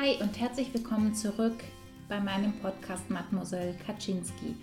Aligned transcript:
Hi 0.00 0.16
und 0.22 0.40
herzlich 0.40 0.72
willkommen 0.72 1.14
zurück 1.14 1.62
bei 2.08 2.18
meinem 2.20 2.54
Podcast 2.54 3.10
Mademoiselle 3.10 3.74
Kaczynski, 3.84 4.56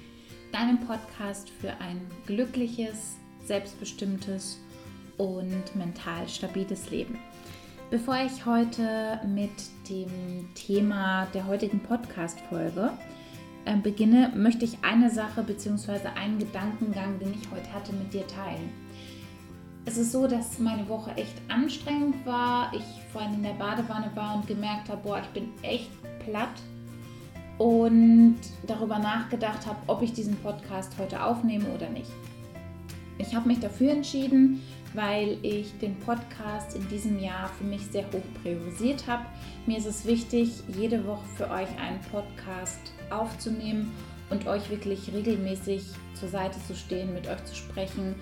deinem 0.51 0.79
Podcast 0.79 1.51
für 1.51 1.69
ein 1.79 2.01
glückliches, 2.25 3.17
selbstbestimmtes 3.45 4.57
und 5.17 5.75
mental 5.75 6.27
stabiles 6.27 6.89
Leben. 6.89 7.19
Bevor 7.91 8.15
ich 8.15 8.47
heute 8.47 9.19
mit 9.27 9.51
dem 9.87 10.49
Thema 10.55 11.27
der 11.35 11.45
heutigen 11.45 11.81
Podcast-Folge 11.81 12.93
äh, 13.65 13.77
beginne, 13.77 14.33
möchte 14.35 14.65
ich 14.65 14.79
eine 14.81 15.11
Sache 15.11 15.43
bzw. 15.43 16.07
einen 16.19 16.39
Gedankengang, 16.39 17.19
den 17.19 17.35
ich 17.39 17.51
heute 17.51 17.71
hatte, 17.73 17.93
mit 17.93 18.11
dir 18.11 18.25
teilen 18.25 18.86
es 19.87 19.97
ist 19.97 20.11
so, 20.11 20.27
dass 20.27 20.59
meine 20.59 20.87
Woche 20.89 21.11
echt 21.15 21.33
anstrengend 21.47 22.25
war. 22.25 22.71
Ich 22.73 22.83
vorhin 23.13 23.35
in 23.35 23.43
der 23.43 23.53
Badewanne 23.53 24.11
war 24.15 24.35
und 24.35 24.45
gemerkt 24.45 24.89
habe, 24.89 25.01
boah, 25.01 25.21
ich 25.21 25.27
bin 25.29 25.49
echt 25.61 25.89
platt. 26.25 26.49
Und 27.57 28.37
darüber 28.67 28.99
nachgedacht 28.99 29.65
habe, 29.65 29.77
ob 29.87 30.01
ich 30.01 30.11
diesen 30.11 30.35
Podcast 30.35 30.91
heute 30.99 31.23
aufnehme 31.23 31.69
oder 31.69 31.89
nicht. 31.89 32.11
Ich 33.17 33.33
habe 33.33 33.47
mich 33.47 33.61
dafür 33.61 33.91
entschieden, 33.91 34.61
weil 34.93 35.37
ich 35.41 35.75
den 35.79 35.97
Podcast 36.01 36.75
in 36.75 36.87
diesem 36.89 37.17
Jahr 37.19 37.49
für 37.57 37.63
mich 37.63 37.87
sehr 37.87 38.05
hoch 38.11 38.41
priorisiert 38.43 39.07
habe. 39.07 39.25
Mir 39.65 39.77
ist 39.77 39.87
es 39.87 40.05
wichtig, 40.05 40.51
jede 40.77 41.07
Woche 41.07 41.25
für 41.37 41.49
euch 41.49 41.69
einen 41.79 42.01
Podcast 42.11 42.91
aufzunehmen 43.09 43.93
und 44.29 44.47
euch 44.47 44.69
wirklich 44.69 45.11
regelmäßig 45.13 45.83
zur 46.13 46.27
Seite 46.27 46.59
zu 46.67 46.75
stehen, 46.75 47.13
mit 47.13 47.27
euch 47.27 47.43
zu 47.45 47.55
sprechen 47.55 48.15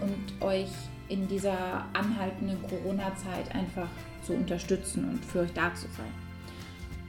und 0.00 0.42
euch 0.42 0.70
in 1.08 1.28
dieser 1.28 1.84
anhaltenden 1.92 2.58
Corona-Zeit 2.62 3.54
einfach 3.54 3.88
zu 4.22 4.32
unterstützen 4.34 5.08
und 5.10 5.24
für 5.24 5.40
euch 5.40 5.52
da 5.52 5.74
zu 5.74 5.86
sein. 5.96 6.24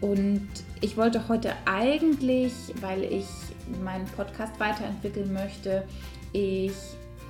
Und 0.02 0.48
ich 0.81 0.98
wollte 0.98 1.27
heute 1.30 1.54
eigentlich, 1.66 2.52
weil 2.82 3.04
ich 3.04 3.26
meinen 3.84 4.05
Podcast 4.05 4.60
weiterentwickeln 4.60 5.32
möchte, 5.32 5.87
ich 6.34 6.74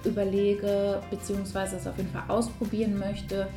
überlege 0.03 1.02
bzw. 1.11 1.75
es 1.75 1.88
auf 1.88 1.97
jeden 1.97 2.09
Fall 2.09 2.23
ausprobieren 2.27 2.97
möchte, 2.97 3.47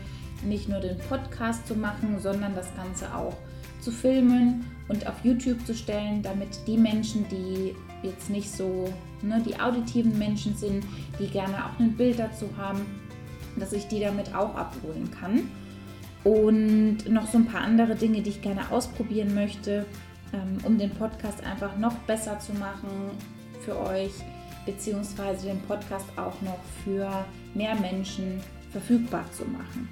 nicht 0.44 0.68
nur 0.68 0.80
den 0.80 0.98
Podcast 0.98 1.66
zu 1.66 1.74
machen, 1.74 2.20
sondern 2.20 2.54
das 2.54 2.74
Ganze 2.76 3.12
auch 3.14 3.34
zu 3.80 3.90
filmen 3.90 4.64
und 4.88 5.06
auf 5.06 5.14
YouTube 5.24 5.64
zu 5.66 5.74
stellen, 5.74 6.22
damit 6.22 6.48
die 6.66 6.76
Menschen, 6.76 7.26
die 7.28 7.74
jetzt 8.02 8.30
nicht 8.30 8.50
so 8.50 8.92
ne, 9.22 9.42
die 9.46 9.58
auditiven 9.58 10.18
Menschen 10.18 10.56
sind, 10.56 10.84
die 11.18 11.28
gerne 11.28 11.64
auch 11.64 11.78
ein 11.78 11.96
Bild 11.96 12.18
dazu 12.18 12.48
haben, 12.56 12.80
dass 13.56 13.72
ich 13.72 13.88
die 13.88 14.00
damit 14.00 14.34
auch 14.34 14.54
abholen 14.54 15.10
kann. 15.10 15.50
Und 16.24 17.08
noch 17.08 17.26
so 17.26 17.38
ein 17.38 17.46
paar 17.46 17.62
andere 17.62 17.94
Dinge, 17.94 18.22
die 18.22 18.30
ich 18.30 18.42
gerne 18.42 18.70
ausprobieren 18.70 19.34
möchte, 19.34 19.86
ähm, 20.32 20.58
um 20.64 20.78
den 20.78 20.90
Podcast 20.90 21.42
einfach 21.44 21.76
noch 21.78 21.94
besser 22.00 22.38
zu 22.38 22.52
machen 22.54 23.10
für 23.64 23.78
euch, 23.78 24.12
beziehungsweise 24.66 25.46
den 25.46 25.60
Podcast 25.62 26.06
auch 26.16 26.40
noch 26.42 26.58
für 26.84 27.08
mehr 27.54 27.74
Menschen 27.76 28.40
verfügbar 28.70 29.24
zu 29.32 29.44
machen. 29.44 29.88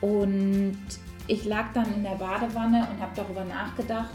Und 0.00 0.78
ich 1.26 1.44
lag 1.44 1.72
dann 1.72 1.94
in 1.94 2.02
der 2.02 2.16
Badewanne 2.16 2.88
und 2.92 3.00
habe 3.00 3.12
darüber 3.14 3.44
nachgedacht, 3.44 4.14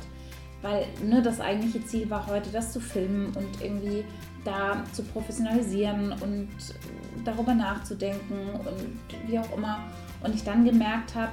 weil 0.62 0.86
ne, 1.04 1.22
das 1.22 1.40
eigentliche 1.40 1.86
Ziel 1.86 2.10
war 2.10 2.28
heute, 2.28 2.50
das 2.52 2.74
zu 2.74 2.80
filmen 2.80 3.28
und 3.36 3.62
irgendwie 3.62 4.04
da 4.46 4.84
zu 4.94 5.04
professionalisieren 5.04 6.14
und 6.14 6.50
darüber 7.26 7.54
nachzudenken 7.54 8.52
und 8.60 9.30
wie 9.30 9.40
auch 9.40 9.58
immer. 9.58 9.80
Und 10.24 10.34
ich 10.34 10.44
dann 10.44 10.64
gemerkt 10.64 11.16
habe, 11.16 11.32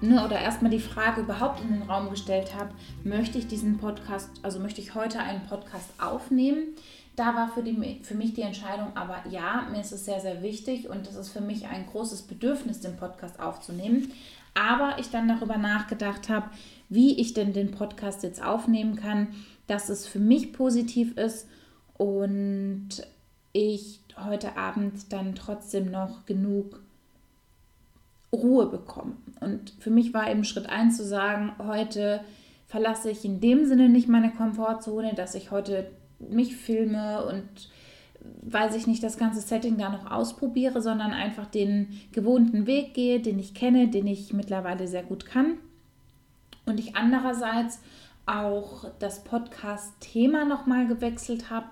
ne, 0.00 0.24
oder 0.24 0.40
erstmal 0.40 0.70
die 0.70 0.80
Frage 0.80 1.20
überhaupt 1.20 1.60
in 1.60 1.68
den 1.68 1.82
Raum 1.82 2.10
gestellt 2.10 2.54
habe, 2.54 2.70
möchte 3.04 3.38
ich 3.38 3.46
diesen 3.46 3.78
Podcast, 3.78 4.30
also 4.42 4.58
möchte 4.58 4.80
ich 4.80 4.94
heute 4.94 5.20
einen 5.20 5.46
Podcast 5.46 5.90
aufnehmen? 6.00 6.74
Da 7.16 7.34
war 7.34 7.48
für, 7.48 7.62
die, 7.62 8.00
für 8.02 8.14
mich 8.14 8.34
die 8.34 8.42
Entscheidung, 8.42 8.96
aber 8.96 9.22
ja, 9.28 9.66
mir 9.70 9.80
ist 9.80 9.92
es 9.92 10.04
sehr, 10.04 10.20
sehr 10.20 10.42
wichtig 10.42 10.88
und 10.88 11.06
das 11.06 11.16
ist 11.16 11.30
für 11.30 11.40
mich 11.40 11.66
ein 11.66 11.86
großes 11.86 12.22
Bedürfnis, 12.22 12.80
den 12.80 12.96
Podcast 12.96 13.38
aufzunehmen. 13.40 14.10
Aber 14.54 14.98
ich 14.98 15.10
dann 15.10 15.28
darüber 15.28 15.58
nachgedacht 15.58 16.28
habe, 16.28 16.50
wie 16.88 17.20
ich 17.20 17.34
denn 17.34 17.52
den 17.52 17.70
Podcast 17.70 18.22
jetzt 18.22 18.42
aufnehmen 18.42 18.96
kann, 18.96 19.28
dass 19.66 19.88
es 19.88 20.06
für 20.06 20.18
mich 20.18 20.52
positiv 20.52 21.16
ist 21.16 21.46
und 22.00 22.88
ich 23.52 24.00
heute 24.16 24.56
Abend 24.56 25.12
dann 25.12 25.34
trotzdem 25.34 25.90
noch 25.90 26.24
genug 26.24 26.80
Ruhe 28.32 28.64
bekomme. 28.66 29.16
Und 29.40 29.74
für 29.80 29.90
mich 29.90 30.14
war 30.14 30.30
eben 30.30 30.44
Schritt 30.44 30.66
1 30.66 30.96
zu 30.96 31.04
sagen, 31.04 31.52
heute 31.58 32.24
verlasse 32.66 33.10
ich 33.10 33.26
in 33.26 33.42
dem 33.42 33.66
Sinne 33.66 33.90
nicht 33.90 34.08
meine 34.08 34.30
Komfortzone, 34.30 35.12
dass 35.12 35.34
ich 35.34 35.50
heute 35.50 35.90
mich 36.18 36.56
filme 36.56 37.22
und 37.26 37.68
weiß 38.50 38.76
ich 38.76 38.86
nicht, 38.86 39.02
das 39.02 39.18
ganze 39.18 39.42
Setting 39.42 39.76
da 39.76 39.90
noch 39.90 40.10
ausprobiere, 40.10 40.80
sondern 40.80 41.12
einfach 41.12 41.46
den 41.46 42.00
gewohnten 42.12 42.66
Weg 42.66 42.94
gehe, 42.94 43.20
den 43.20 43.38
ich 43.38 43.52
kenne, 43.52 43.88
den 43.88 44.06
ich 44.06 44.32
mittlerweile 44.32 44.88
sehr 44.88 45.02
gut 45.02 45.26
kann 45.26 45.58
und 46.64 46.80
ich 46.80 46.96
andererseits 46.96 47.80
auch 48.30 48.84
das 48.98 49.24
Podcast-Thema 49.24 50.44
nochmal 50.44 50.86
gewechselt 50.86 51.50
habe 51.50 51.66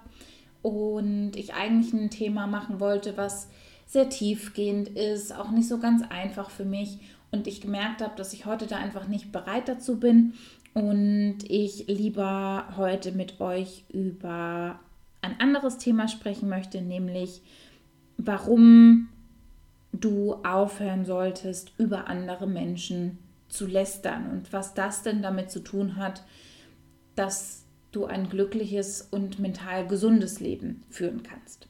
und 0.63 1.33
ich 1.37 1.55
eigentlich 1.55 1.93
ein 1.93 2.11
Thema 2.11 2.47
machen 2.47 2.81
wollte, 2.81 3.17
was 3.17 3.49
sehr 3.87 4.09
tiefgehend 4.09 4.89
ist, 4.89 5.35
auch 5.35 5.51
nicht 5.51 5.69
so 5.69 5.79
ganz 5.79 6.03
einfach 6.11 6.51
für 6.51 6.65
mich. 6.65 6.99
Und 7.31 7.47
ich 7.47 7.61
gemerkt 7.61 8.03
habe, 8.03 8.17
dass 8.17 8.33
ich 8.33 8.47
heute 8.47 8.67
da 8.67 8.77
einfach 8.77 9.07
nicht 9.07 9.33
bereit 9.33 9.69
dazu 9.69 10.01
bin 10.01 10.35
und 10.75 11.39
ich 11.49 11.87
lieber 11.87 12.65
heute 12.77 13.13
mit 13.13 13.41
euch 13.41 13.85
über 13.93 14.81
ein 15.21 15.39
anderes 15.41 15.79
Thema 15.79 16.09
sprechen 16.09 16.49
möchte, 16.49 16.81
nämlich 16.81 17.43
warum 18.17 19.09
du 19.93 20.35
aufhören 20.45 21.05
solltest, 21.05 21.73
über 21.79 22.09
andere 22.09 22.47
Menschen 22.47 23.19
zu 23.49 23.67
lästern 23.67 24.31
und 24.31 24.53
was 24.53 24.75
das 24.75 25.03
denn 25.03 25.23
damit 25.23 25.51
zu 25.51 25.61
tun 25.61 25.97
hat, 25.97 26.23
dass 27.19 27.65
du 27.91 28.05
ein 28.05 28.29
glückliches 28.29 29.09
und 29.11 29.39
mental 29.39 29.87
gesundes 29.87 30.41
Leben 30.41 30.85
führen 30.91 31.23
kannst. 31.23 31.67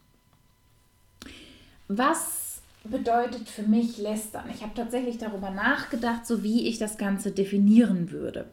Was 1.88 2.60
bedeutet 2.84 3.48
für 3.48 3.62
mich 3.62 3.98
lästern? 3.98 4.44
Ich 4.52 4.62
habe 4.62 4.74
tatsächlich 4.74 5.16
darüber 5.16 5.50
nachgedacht, 5.50 6.26
so 6.26 6.42
wie 6.42 6.68
ich 6.68 6.78
das 6.78 6.98
Ganze 6.98 7.30
definieren 7.30 8.10
würde. 8.10 8.46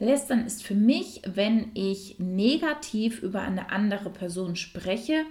Lästern 0.00 0.44
ist 0.44 0.64
für 0.64 0.74
mich, 0.74 1.22
wenn 1.24 1.70
ich 1.74 2.18
negativ 2.18 3.22
über 3.22 3.42
eine 3.42 3.70
andere 3.70 4.10
Person 4.10 4.56
spreche, 4.56 5.24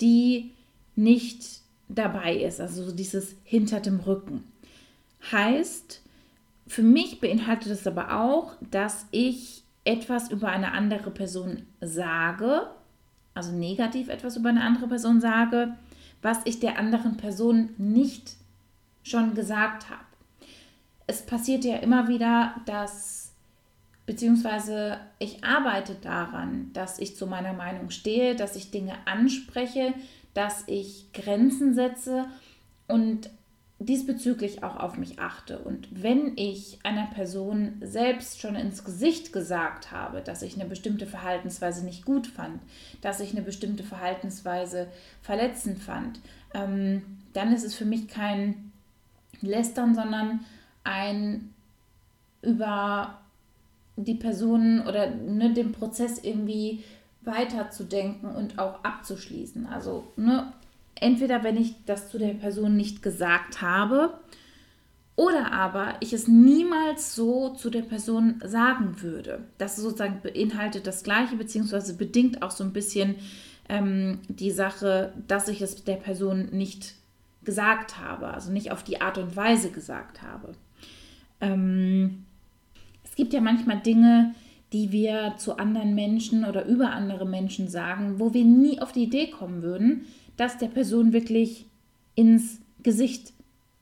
die 0.00 0.50
nicht 0.94 1.62
dabei 1.88 2.36
ist, 2.36 2.60
also 2.60 2.92
dieses 2.92 3.34
hinter 3.44 3.80
dem 3.80 4.00
Rücken. 4.00 4.44
Heißt, 5.32 6.02
für 6.66 6.82
mich 6.82 7.18
beinhaltet 7.18 7.72
es 7.72 7.86
aber 7.86 8.20
auch, 8.20 8.52
dass 8.70 9.06
ich 9.10 9.64
etwas 9.90 10.30
über 10.30 10.48
eine 10.48 10.70
andere 10.70 11.10
Person 11.10 11.66
sage, 11.80 12.68
also 13.34 13.50
negativ 13.50 14.08
etwas 14.08 14.36
über 14.36 14.48
eine 14.48 14.62
andere 14.62 14.86
Person 14.86 15.20
sage, 15.20 15.74
was 16.22 16.38
ich 16.44 16.60
der 16.60 16.78
anderen 16.78 17.16
Person 17.16 17.70
nicht 17.76 18.36
schon 19.02 19.34
gesagt 19.34 19.90
habe. 19.90 20.04
Es 21.08 21.26
passiert 21.26 21.64
ja 21.64 21.76
immer 21.78 22.06
wieder, 22.06 22.54
dass, 22.66 23.32
beziehungsweise 24.06 24.98
ich 25.18 25.42
arbeite 25.42 25.96
daran, 25.96 26.72
dass 26.72 27.00
ich 27.00 27.16
zu 27.16 27.26
meiner 27.26 27.52
Meinung 27.52 27.90
stehe, 27.90 28.36
dass 28.36 28.54
ich 28.54 28.70
Dinge 28.70 28.94
anspreche, 29.06 29.92
dass 30.34 30.62
ich 30.68 31.12
Grenzen 31.12 31.74
setze 31.74 32.26
und 32.86 33.28
diesbezüglich 33.80 34.62
auch 34.62 34.76
auf 34.76 34.98
mich 34.98 35.18
achte. 35.18 35.58
Und 35.58 35.88
wenn 35.90 36.36
ich 36.36 36.78
einer 36.82 37.06
Person 37.06 37.80
selbst 37.80 38.40
schon 38.40 38.54
ins 38.54 38.84
Gesicht 38.84 39.32
gesagt 39.32 39.90
habe, 39.90 40.20
dass 40.20 40.42
ich 40.42 40.54
eine 40.54 40.68
bestimmte 40.68 41.06
Verhaltensweise 41.06 41.84
nicht 41.84 42.04
gut 42.04 42.26
fand, 42.26 42.60
dass 43.00 43.20
ich 43.20 43.32
eine 43.32 43.40
bestimmte 43.40 43.82
Verhaltensweise 43.82 44.86
verletzend 45.22 45.78
fand, 45.78 46.20
ähm, 46.52 47.02
dann 47.32 47.54
ist 47.54 47.64
es 47.64 47.74
für 47.74 47.86
mich 47.86 48.08
kein 48.08 48.70
Lästern, 49.40 49.94
sondern 49.94 50.40
ein 50.84 51.54
über 52.42 53.18
die 53.96 54.14
Person 54.14 54.86
oder 54.86 55.10
ne, 55.10 55.54
den 55.54 55.72
Prozess 55.72 56.18
irgendwie 56.22 56.84
weiterzudenken 57.22 58.34
und 58.34 58.58
auch 58.58 58.84
abzuschließen. 58.84 59.66
Also 59.66 60.06
ne, 60.16 60.52
Entweder 61.00 61.42
wenn 61.42 61.56
ich 61.56 61.74
das 61.86 62.10
zu 62.10 62.18
der 62.18 62.34
Person 62.34 62.76
nicht 62.76 63.02
gesagt 63.02 63.62
habe 63.62 64.18
oder 65.16 65.52
aber 65.52 65.94
ich 66.00 66.12
es 66.12 66.28
niemals 66.28 67.14
so 67.14 67.50
zu 67.50 67.70
der 67.70 67.82
Person 67.82 68.40
sagen 68.44 69.02
würde. 69.02 69.44
Das 69.58 69.76
sozusagen 69.76 70.20
beinhaltet 70.22 70.86
das 70.86 71.02
Gleiche, 71.02 71.36
beziehungsweise 71.36 71.96
bedingt 71.96 72.42
auch 72.42 72.50
so 72.50 72.64
ein 72.64 72.72
bisschen 72.72 73.16
ähm, 73.68 74.20
die 74.28 74.50
Sache, 74.50 75.12
dass 75.26 75.48
ich 75.48 75.60
es 75.62 75.84
der 75.84 75.96
Person 75.96 76.50
nicht 76.52 76.94
gesagt 77.42 77.98
habe, 77.98 78.28
also 78.28 78.52
nicht 78.52 78.70
auf 78.70 78.82
die 78.82 79.00
Art 79.00 79.18
und 79.18 79.36
Weise 79.36 79.70
gesagt 79.70 80.22
habe. 80.22 80.52
Ähm, 81.40 82.24
gibt 83.20 83.34
ja 83.34 83.42
manchmal 83.42 83.78
Dinge, 83.80 84.34
die 84.72 84.92
wir 84.92 85.34
zu 85.36 85.58
anderen 85.58 85.94
Menschen 85.94 86.46
oder 86.46 86.64
über 86.64 86.92
andere 86.92 87.26
Menschen 87.26 87.68
sagen, 87.68 88.14
wo 88.18 88.32
wir 88.32 88.46
nie 88.46 88.80
auf 88.80 88.92
die 88.92 89.02
Idee 89.02 89.26
kommen 89.26 89.60
würden, 89.60 90.06
das 90.40 90.56
der 90.56 90.68
Person 90.68 91.12
wirklich 91.12 91.66
ins 92.14 92.60
Gesicht 92.82 93.34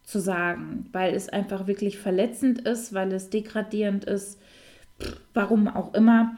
zu 0.02 0.18
sagen, 0.18 0.88
weil 0.90 1.14
es 1.14 1.28
einfach 1.28 1.68
wirklich 1.68 1.98
verletzend 1.98 2.62
ist, 2.62 2.92
weil 2.92 3.12
es 3.12 3.30
degradierend 3.30 4.04
ist, 4.04 4.40
warum 5.34 5.68
auch 5.68 5.94
immer. 5.94 6.36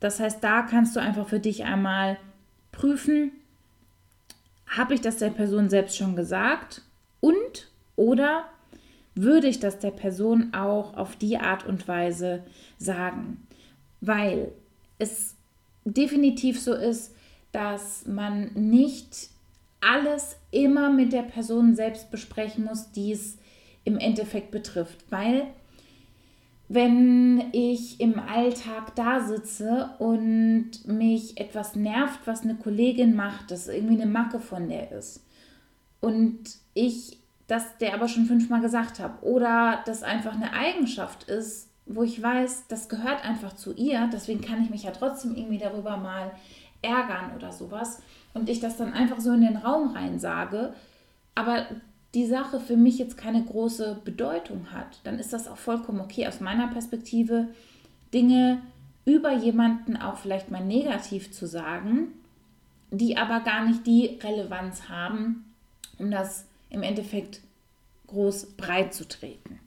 Das 0.00 0.18
heißt, 0.18 0.42
da 0.42 0.62
kannst 0.62 0.96
du 0.96 1.00
einfach 1.00 1.28
für 1.28 1.38
dich 1.38 1.62
einmal 1.62 2.18
prüfen, 2.72 3.30
habe 4.66 4.94
ich 4.94 5.00
das 5.00 5.18
der 5.18 5.30
Person 5.30 5.70
selbst 5.70 5.96
schon 5.96 6.16
gesagt 6.16 6.82
und 7.20 7.70
oder 7.94 8.46
würde 9.14 9.46
ich 9.46 9.60
das 9.60 9.78
der 9.78 9.92
Person 9.92 10.52
auch 10.54 10.96
auf 10.96 11.14
die 11.14 11.38
Art 11.38 11.64
und 11.64 11.86
Weise 11.86 12.42
sagen? 12.78 13.46
Weil 14.00 14.50
es 14.98 15.36
definitiv 15.84 16.60
so 16.60 16.74
ist, 16.74 17.14
dass 17.52 18.06
man 18.06 18.50
nicht 18.54 19.35
alles 19.80 20.36
immer 20.50 20.90
mit 20.90 21.12
der 21.12 21.22
Person 21.22 21.74
selbst 21.74 22.10
besprechen 22.10 22.64
muss, 22.64 22.90
die 22.92 23.12
es 23.12 23.38
im 23.84 23.98
Endeffekt 23.98 24.50
betrifft. 24.50 25.04
Weil 25.10 25.46
wenn 26.68 27.44
ich 27.52 28.00
im 28.00 28.18
Alltag 28.18 28.94
da 28.96 29.20
sitze 29.20 29.90
und 29.98 30.70
mich 30.86 31.38
etwas 31.38 31.76
nervt, 31.76 32.20
was 32.24 32.42
eine 32.42 32.56
Kollegin 32.56 33.14
macht, 33.14 33.50
das 33.50 33.68
irgendwie 33.68 34.00
eine 34.00 34.10
Macke 34.10 34.40
von 34.40 34.68
der 34.68 34.90
ist 34.90 35.24
und 36.00 36.40
ich 36.74 37.18
das 37.46 37.78
der 37.78 37.94
aber 37.94 38.08
schon 38.08 38.26
fünfmal 38.26 38.60
gesagt 38.60 38.98
habe 38.98 39.24
oder 39.24 39.80
das 39.86 40.02
einfach 40.02 40.34
eine 40.34 40.52
Eigenschaft 40.52 41.28
ist, 41.28 41.68
wo 41.86 42.02
ich 42.02 42.20
weiß, 42.20 42.64
das 42.66 42.88
gehört 42.88 43.24
einfach 43.24 43.54
zu 43.54 43.72
ihr, 43.72 44.10
deswegen 44.12 44.40
kann 44.40 44.62
ich 44.62 44.70
mich 44.70 44.82
ja 44.82 44.90
trotzdem 44.90 45.36
irgendwie 45.36 45.58
darüber 45.58 45.96
mal 45.96 46.32
ärgern 46.82 47.36
oder 47.36 47.52
sowas 47.52 48.02
und 48.36 48.48
ich 48.48 48.60
das 48.60 48.76
dann 48.76 48.92
einfach 48.92 49.20
so 49.20 49.32
in 49.32 49.40
den 49.40 49.56
Raum 49.56 49.90
rein 49.90 50.18
sage, 50.18 50.74
aber 51.34 51.66
die 52.14 52.26
Sache 52.26 52.60
für 52.60 52.76
mich 52.76 52.98
jetzt 52.98 53.18
keine 53.18 53.44
große 53.44 54.00
Bedeutung 54.04 54.72
hat, 54.72 55.00
dann 55.04 55.18
ist 55.18 55.32
das 55.32 55.48
auch 55.48 55.56
vollkommen 55.56 56.00
okay 56.00 56.26
aus 56.26 56.40
meiner 56.40 56.68
Perspektive, 56.68 57.48
Dinge 58.14 58.62
über 59.04 59.32
jemanden 59.32 59.96
auch 59.96 60.16
vielleicht 60.16 60.50
mal 60.50 60.64
negativ 60.64 61.32
zu 61.32 61.46
sagen, 61.46 62.08
die 62.90 63.16
aber 63.16 63.40
gar 63.40 63.64
nicht 63.64 63.86
die 63.86 64.18
Relevanz 64.22 64.88
haben, 64.88 65.44
um 65.98 66.10
das 66.10 66.46
im 66.70 66.82
Endeffekt 66.82 67.40
groß 68.06 68.52
breit 68.56 68.94
zu 68.94 69.06
treten. 69.06 69.60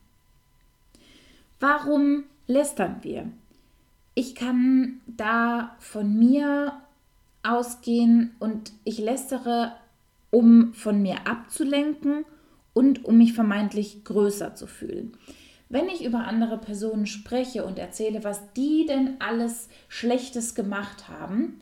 Warum 1.59 2.23
lästern 2.47 2.97
wir? 3.01 3.29
Ich 4.15 4.35
kann 4.35 5.01
da 5.05 5.75
von 5.79 6.17
mir 6.17 6.73
ausgehen 7.43 8.35
und 8.39 8.71
ich 8.83 8.99
lästere, 8.99 9.73
um 10.31 10.73
von 10.73 11.01
mir 11.01 11.27
abzulenken 11.27 12.25
und 12.73 13.05
um 13.05 13.17
mich 13.17 13.33
vermeintlich 13.33 14.03
größer 14.03 14.55
zu 14.55 14.67
fühlen. 14.67 15.17
Wenn 15.69 15.87
ich 15.87 16.03
über 16.03 16.25
andere 16.27 16.57
Personen 16.57 17.05
spreche 17.05 17.63
und 17.63 17.77
erzähle, 17.77 18.23
was 18.23 18.53
die 18.53 18.85
denn 18.87 19.17
alles 19.19 19.69
Schlechtes 19.87 20.55
gemacht 20.55 21.07
haben, 21.07 21.59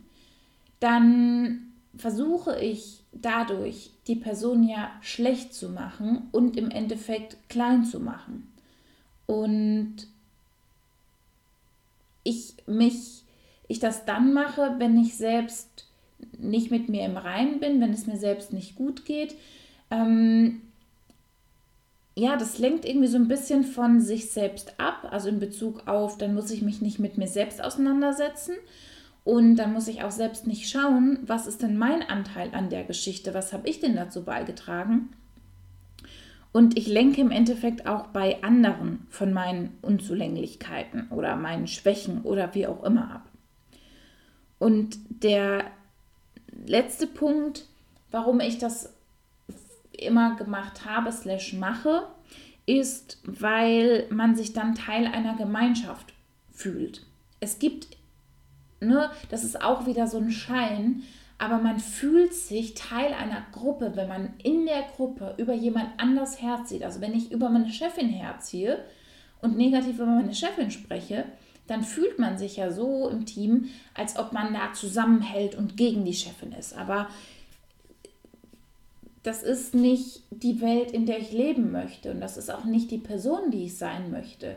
dann 0.80 1.72
versuche 1.96 2.58
ich 2.60 3.02
dadurch 3.12 3.90
die 4.06 4.16
Person 4.16 4.62
ja 4.62 4.90
schlecht 5.02 5.52
zu 5.52 5.68
machen 5.68 6.28
und 6.32 6.56
im 6.56 6.70
Endeffekt 6.70 7.36
klein 7.48 7.84
zu 7.84 8.00
machen. 8.00 8.50
Und 9.26 10.06
ich 12.24 12.54
mich, 12.66 13.24
ich 13.68 13.78
das 13.78 14.04
dann 14.04 14.32
mache, 14.32 14.76
wenn 14.78 14.98
ich 14.98 15.16
selbst 15.16 15.86
nicht 16.36 16.70
mit 16.70 16.88
mir 16.88 17.04
im 17.04 17.16
Reinen 17.16 17.60
bin, 17.60 17.80
wenn 17.80 17.92
es 17.92 18.06
mir 18.06 18.16
selbst 18.16 18.52
nicht 18.52 18.74
gut 18.74 19.04
geht. 19.04 19.36
Ähm, 19.90 20.62
ja, 22.16 22.36
das 22.36 22.58
lenkt 22.58 22.84
irgendwie 22.84 23.06
so 23.06 23.16
ein 23.16 23.28
bisschen 23.28 23.62
von 23.62 24.00
sich 24.00 24.30
selbst 24.32 24.80
ab, 24.80 25.06
also 25.12 25.28
in 25.28 25.38
Bezug 25.38 25.86
auf, 25.86 26.18
dann 26.18 26.34
muss 26.34 26.50
ich 26.50 26.62
mich 26.62 26.80
nicht 26.80 26.98
mit 26.98 27.16
mir 27.16 27.28
selbst 27.28 27.62
auseinandersetzen, 27.62 28.54
und 29.28 29.56
dann 29.56 29.74
muss 29.74 29.88
ich 29.88 30.02
auch 30.02 30.10
selbst 30.10 30.46
nicht 30.46 30.70
schauen, 30.70 31.18
was 31.26 31.46
ist 31.46 31.60
denn 31.60 31.76
mein 31.76 32.00
Anteil 32.00 32.48
an 32.54 32.70
der 32.70 32.82
Geschichte, 32.84 33.34
was 33.34 33.52
habe 33.52 33.68
ich 33.68 33.78
denn 33.78 33.94
dazu 33.94 34.24
beigetragen. 34.24 35.10
Und 36.50 36.78
ich 36.78 36.86
lenke 36.86 37.20
im 37.20 37.30
Endeffekt 37.30 37.86
auch 37.86 38.06
bei 38.06 38.42
anderen 38.42 39.06
von 39.10 39.34
meinen 39.34 39.76
Unzulänglichkeiten 39.82 41.08
oder 41.10 41.36
meinen 41.36 41.66
Schwächen 41.66 42.22
oder 42.22 42.54
wie 42.54 42.66
auch 42.66 42.82
immer 42.84 43.16
ab. 43.16 43.27
Und 44.58 44.98
der 45.08 45.64
letzte 46.66 47.06
Punkt, 47.06 47.66
warum 48.10 48.40
ich 48.40 48.58
das 48.58 48.92
immer 49.92 50.36
gemacht 50.36 50.84
habe, 50.84 51.12
slash 51.12 51.52
mache, 51.54 52.06
ist, 52.66 53.18
weil 53.24 54.06
man 54.10 54.36
sich 54.36 54.52
dann 54.52 54.74
Teil 54.74 55.06
einer 55.06 55.36
Gemeinschaft 55.36 56.12
fühlt. 56.52 57.06
Es 57.40 57.58
gibt 57.58 57.98
ne, 58.80 59.10
das 59.30 59.44
ist 59.44 59.62
auch 59.62 59.86
wieder 59.86 60.06
so 60.06 60.18
ein 60.18 60.30
Schein, 60.30 61.02
aber 61.38 61.58
man 61.58 61.78
fühlt 61.78 62.34
sich 62.34 62.74
Teil 62.74 63.12
einer 63.12 63.46
Gruppe, 63.52 63.92
wenn 63.94 64.08
man 64.08 64.34
in 64.42 64.66
der 64.66 64.82
Gruppe 64.96 65.34
über 65.38 65.54
jemand 65.54 65.88
anders 65.98 66.42
herzieht. 66.42 66.82
Also 66.82 67.00
wenn 67.00 67.14
ich 67.14 67.30
über 67.30 67.48
meine 67.48 67.70
Chefin 67.70 68.08
herziehe 68.08 68.84
und 69.40 69.56
negativ 69.56 69.96
über 69.96 70.06
meine 70.06 70.34
Chefin 70.34 70.70
spreche, 70.70 71.24
dann 71.68 71.84
fühlt 71.84 72.18
man 72.18 72.38
sich 72.38 72.56
ja 72.56 72.72
so 72.72 73.08
im 73.08 73.26
Team, 73.26 73.68
als 73.94 74.18
ob 74.18 74.32
man 74.32 74.52
da 74.52 74.72
zusammenhält 74.72 75.54
und 75.54 75.76
gegen 75.76 76.04
die 76.04 76.14
Chefin 76.14 76.52
ist. 76.52 76.76
Aber 76.76 77.08
das 79.22 79.42
ist 79.42 79.74
nicht 79.74 80.22
die 80.30 80.60
Welt, 80.62 80.90
in 80.90 81.04
der 81.04 81.18
ich 81.18 81.30
leben 81.30 81.70
möchte 81.70 82.10
und 82.10 82.20
das 82.20 82.36
ist 82.36 82.50
auch 82.50 82.64
nicht 82.64 82.90
die 82.90 82.98
Person, 82.98 83.50
die 83.50 83.66
ich 83.66 83.76
sein 83.76 84.10
möchte. 84.10 84.56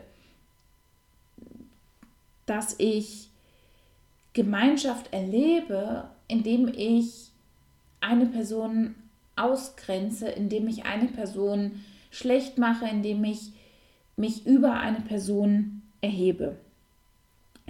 Dass 2.46 2.74
ich 2.78 3.28
Gemeinschaft 4.32 5.12
erlebe, 5.12 6.08
indem 6.26 6.68
ich 6.68 7.28
eine 8.00 8.26
Person 8.26 8.94
ausgrenze, 9.36 10.28
indem 10.28 10.66
ich 10.66 10.86
eine 10.86 11.08
Person 11.08 11.82
schlecht 12.10 12.56
mache, 12.56 12.86
indem 12.86 13.22
ich 13.24 13.52
mich 14.16 14.46
über 14.46 14.74
eine 14.74 15.00
Person 15.00 15.82
erhebe. 16.00 16.56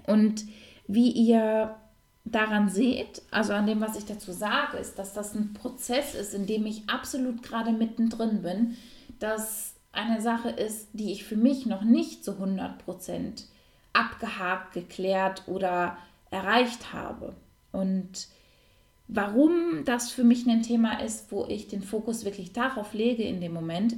Und 0.07 0.45
wie 0.87 1.11
ihr 1.11 1.77
daran 2.25 2.69
seht, 2.69 3.23
also 3.31 3.53
an 3.53 3.67
dem, 3.67 3.81
was 3.81 3.97
ich 3.97 4.05
dazu 4.05 4.33
sage, 4.33 4.79
ist, 4.79 4.99
dass 4.99 5.13
das 5.13 5.35
ein 5.35 5.55
Prozess 5.55 6.15
ist, 6.15 6.35
in 6.35 6.47
dem 6.47 6.67
ich 6.67 6.89
absolut 6.89 7.43
gerade 7.43 7.73
mittendrin 7.73 8.43
bin, 8.43 8.77
dass 9.19 9.75
eine 9.93 10.21
Sache 10.21 10.51
ist, 10.51 10.89
die 10.93 11.13
ich 11.13 11.25
für 11.25 11.37
mich 11.37 11.67
noch 11.67 11.83
nicht 11.83 12.25
zu 12.25 12.33
100% 12.33 13.45
abgehakt, 13.93 14.73
geklärt 14.73 15.43
oder 15.47 15.99
erreicht 16.31 16.93
habe. 16.93 17.35
Und 17.73 18.29
warum 19.09 19.85
das 19.85 20.11
für 20.11 20.25
mich 20.25 20.47
ein 20.47 20.63
Thema 20.63 21.03
ist, 21.03 21.31
wo 21.31 21.45
ich 21.47 21.69
den 21.69 21.83
Fokus 21.83 22.25
wirklich 22.25 22.53
darauf 22.53 22.95
lege 22.95 23.25
in 23.25 23.41
dem 23.41 23.53
Moment, 23.53 23.97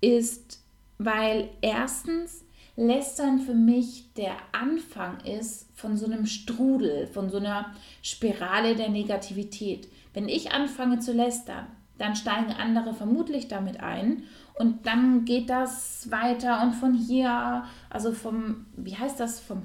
ist, 0.00 0.60
weil 0.98 1.50
erstens 1.60 2.44
Lästern 2.80 3.40
für 3.40 3.52
mich 3.52 4.14
der 4.14 4.36
Anfang 4.52 5.20
ist 5.20 5.68
von 5.74 5.98
so 5.98 6.06
einem 6.06 6.24
Strudel, 6.24 7.06
von 7.08 7.28
so 7.28 7.36
einer 7.36 7.74
Spirale 8.02 8.74
der 8.74 8.88
Negativität. 8.88 9.88
Wenn 10.14 10.30
ich 10.30 10.52
anfange 10.52 10.98
zu 10.98 11.12
lästern, 11.12 11.66
dann 11.98 12.16
steigen 12.16 12.52
andere 12.52 12.94
vermutlich 12.94 13.48
damit 13.48 13.80
ein 13.80 14.22
und 14.54 14.86
dann 14.86 15.26
geht 15.26 15.50
das 15.50 16.10
weiter 16.10 16.62
und 16.62 16.72
von 16.72 16.94
hier, 16.94 17.64
also 17.90 18.12
vom, 18.12 18.64
wie 18.76 18.96
heißt 18.96 19.20
das, 19.20 19.40
vom 19.40 19.62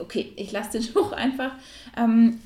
okay, 0.00 0.34
ich 0.36 0.52
lasse 0.52 0.72
den 0.72 0.82
Spruch 0.88 1.12
einfach. 1.12 1.52
Ähm, 1.96 2.40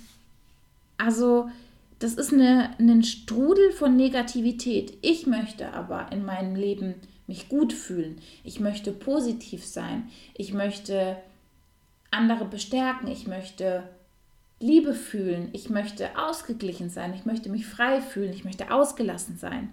also, 0.99 1.51
das 1.99 2.15
ist 2.15 2.33
eine, 2.33 2.71
ein 2.79 3.03
Strudel 3.03 3.73
von 3.73 3.97
Negativität. 3.97 4.99
Ich 5.03 5.27
möchte 5.27 5.73
aber 5.73 6.13
in 6.13 6.25
meinem 6.25 6.55
Leben 6.55 6.95
mich 7.27 7.49
gut 7.49 7.73
fühlen. 7.73 8.21
Ich 8.45 8.61
möchte 8.61 8.93
positiv 8.93 9.65
sein. 9.65 10.11
Ich 10.35 10.53
möchte 10.53 11.17
andere 12.11 12.45
bestärken. 12.45 13.09
Ich 13.09 13.27
möchte 13.27 13.89
Liebe 14.61 14.95
fühlen. 14.95 15.51
Ich 15.53 15.71
möchte 15.71 16.19
ausgeglichen 16.19 16.91
sein. 16.91 17.15
Ich 17.15 17.25
möchte 17.25 17.49
mich 17.49 17.67
frei 17.67 18.01
fühlen. 18.01 18.33
Ich 18.33 18.45
möchte 18.45 18.71
ausgelassen 18.71 19.39
sein. 19.39 19.73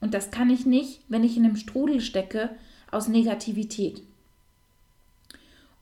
Und 0.00 0.14
das 0.14 0.30
kann 0.30 0.50
ich 0.50 0.66
nicht, 0.66 1.00
wenn 1.08 1.24
ich 1.24 1.36
in 1.36 1.44
einem 1.44 1.56
Strudel 1.56 2.00
stecke 2.00 2.50
aus 2.90 3.08
Negativität. 3.08 4.02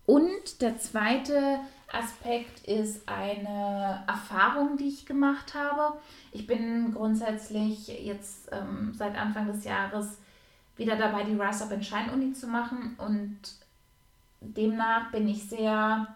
Und 0.06 0.60
der 0.60 0.78
zweite 0.78 1.60
Aspekt 1.92 2.66
ist 2.66 3.08
eine 3.08 4.04
Erfahrung, 4.06 4.76
die 4.76 4.88
ich 4.88 5.06
gemacht 5.06 5.54
habe. 5.54 5.98
Ich 6.32 6.46
bin 6.46 6.92
grundsätzlich 6.92 7.88
jetzt 7.88 8.48
ähm, 8.50 8.92
seit 8.94 9.16
Anfang 9.16 9.46
des 9.46 9.64
Jahres 9.64 10.18
wieder 10.82 10.96
dabei, 10.96 11.24
die 11.24 11.40
Rise 11.40 11.64
Up 11.64 11.72
and 11.72 11.84
Shine 11.84 12.12
Uni 12.12 12.32
zu 12.32 12.46
machen. 12.46 12.96
Und 12.98 13.38
demnach 14.40 15.10
bin 15.10 15.28
ich 15.28 15.48
sehr 15.48 16.06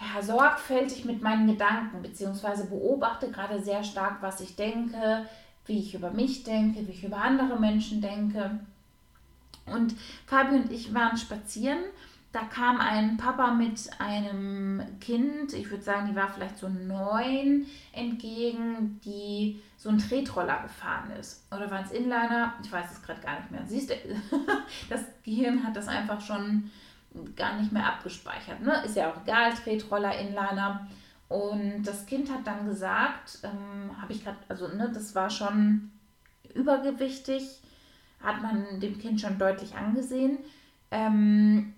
ja, 0.00 0.22
sorgfältig 0.22 1.04
mit 1.04 1.22
meinen 1.22 1.46
Gedanken, 1.46 2.02
beziehungsweise 2.02 2.66
beobachte 2.66 3.30
gerade 3.30 3.62
sehr 3.62 3.84
stark, 3.84 4.20
was 4.20 4.40
ich 4.40 4.56
denke, 4.56 5.26
wie 5.66 5.78
ich 5.78 5.94
über 5.94 6.10
mich 6.10 6.44
denke, 6.44 6.86
wie 6.86 6.92
ich 6.92 7.04
über 7.04 7.18
andere 7.18 7.58
Menschen 7.58 8.00
denke. 8.00 8.58
Und 9.66 9.94
Fabio 10.26 10.58
und 10.58 10.72
ich 10.72 10.92
waren 10.92 11.16
spazieren. 11.16 11.78
Da 12.34 12.40
kam 12.40 12.80
ein 12.80 13.16
Papa 13.16 13.52
mit 13.52 13.88
einem 14.00 14.82
Kind, 15.00 15.52
ich 15.52 15.70
würde 15.70 15.84
sagen, 15.84 16.08
die 16.08 16.16
war 16.16 16.28
vielleicht 16.28 16.58
so 16.58 16.68
neun, 16.68 17.64
entgegen, 17.92 19.00
die 19.04 19.62
so 19.76 19.88
einen 19.88 19.98
Tretroller 19.98 20.62
gefahren 20.62 21.12
ist. 21.12 21.46
Oder 21.52 21.70
waren 21.70 21.84
es 21.84 21.92
Inliner? 21.92 22.54
Ich 22.60 22.72
weiß 22.72 22.90
es 22.90 23.02
gerade 23.02 23.20
gar 23.20 23.38
nicht 23.38 23.52
mehr. 23.52 23.62
Siehst 23.64 23.90
du, 23.90 23.94
das 24.90 25.04
Gehirn 25.22 25.62
hat 25.62 25.76
das 25.76 25.86
einfach 25.86 26.20
schon 26.20 26.72
gar 27.36 27.56
nicht 27.60 27.70
mehr 27.70 27.86
abgespeichert. 27.86 28.60
Ne? 28.62 28.82
Ist 28.84 28.96
ja 28.96 29.12
auch 29.12 29.22
egal, 29.22 29.54
Tretroller, 29.54 30.18
Inliner. 30.18 30.88
Und 31.28 31.84
das 31.84 32.04
Kind 32.04 32.32
hat 32.32 32.44
dann 32.44 32.66
gesagt, 32.66 33.38
ähm, 33.44 33.92
habe 34.02 34.12
ich 34.12 34.24
gerade, 34.24 34.38
also 34.48 34.66
ne, 34.66 34.90
das 34.92 35.14
war 35.14 35.30
schon 35.30 35.92
übergewichtig, 36.52 37.60
hat 38.20 38.42
man 38.42 38.80
dem 38.80 38.98
Kind 38.98 39.20
schon 39.20 39.38
deutlich 39.38 39.76
angesehen. 39.76 40.38
Ähm, 40.90 41.74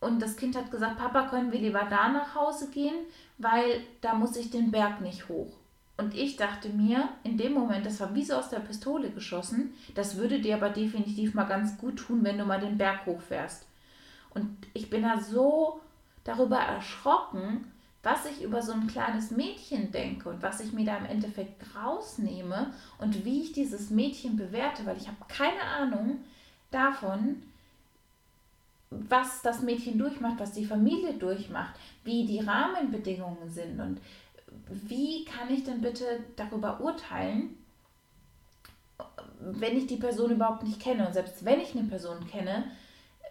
und 0.00 0.20
das 0.20 0.36
Kind 0.36 0.56
hat 0.56 0.70
gesagt, 0.70 0.98
Papa, 0.98 1.28
können 1.28 1.52
wir 1.52 1.60
lieber 1.60 1.86
da 1.88 2.08
nach 2.08 2.34
Hause 2.34 2.70
gehen, 2.70 2.94
weil 3.38 3.82
da 4.00 4.14
muss 4.14 4.36
ich 4.36 4.50
den 4.50 4.70
Berg 4.70 5.00
nicht 5.00 5.28
hoch. 5.28 5.52
Und 5.98 6.14
ich 6.14 6.36
dachte 6.36 6.70
mir, 6.70 7.10
in 7.24 7.36
dem 7.36 7.52
Moment, 7.52 7.84
das 7.84 8.00
war 8.00 8.14
wie 8.14 8.24
so 8.24 8.34
aus 8.34 8.48
der 8.48 8.60
Pistole 8.60 9.10
geschossen, 9.10 9.74
das 9.94 10.16
würde 10.16 10.40
dir 10.40 10.54
aber 10.54 10.70
definitiv 10.70 11.34
mal 11.34 11.44
ganz 11.44 11.76
gut 11.76 11.98
tun, 11.98 12.24
wenn 12.24 12.38
du 12.38 12.46
mal 12.46 12.60
den 12.60 12.78
Berg 12.78 13.04
hochfährst. 13.04 13.66
Und 14.32 14.48
ich 14.72 14.88
bin 14.88 15.02
da 15.02 15.20
so 15.20 15.80
darüber 16.24 16.56
erschrocken, 16.56 17.70
was 18.02 18.24
ich 18.24 18.42
über 18.42 18.62
so 18.62 18.72
ein 18.72 18.86
kleines 18.86 19.30
Mädchen 19.30 19.92
denke 19.92 20.30
und 20.30 20.42
was 20.42 20.60
ich 20.60 20.72
mir 20.72 20.86
da 20.86 20.96
im 20.96 21.04
Endeffekt 21.04 21.62
rausnehme 21.76 22.72
und 22.96 23.26
wie 23.26 23.42
ich 23.42 23.52
dieses 23.52 23.90
Mädchen 23.90 24.38
bewerte, 24.38 24.86
weil 24.86 24.96
ich 24.96 25.06
habe 25.06 25.18
keine 25.28 25.62
Ahnung 25.62 26.20
davon, 26.70 27.42
was 28.90 29.42
das 29.42 29.62
Mädchen 29.62 29.98
durchmacht, 29.98 30.38
was 30.38 30.52
die 30.52 30.64
Familie 30.64 31.14
durchmacht, 31.14 31.74
wie 32.04 32.26
die 32.26 32.40
Rahmenbedingungen 32.40 33.48
sind 33.48 33.80
und 33.80 34.00
wie 34.68 35.24
kann 35.24 35.48
ich 35.50 35.64
denn 35.64 35.80
bitte 35.80 36.04
darüber 36.36 36.80
urteilen, 36.80 37.56
wenn 39.40 39.76
ich 39.76 39.86
die 39.86 39.96
Person 39.96 40.32
überhaupt 40.32 40.64
nicht 40.64 40.80
kenne. 40.80 41.06
Und 41.06 41.12
selbst 41.12 41.44
wenn 41.44 41.60
ich 41.60 41.74
eine 41.74 41.88
Person 41.88 42.26
kenne, 42.26 42.64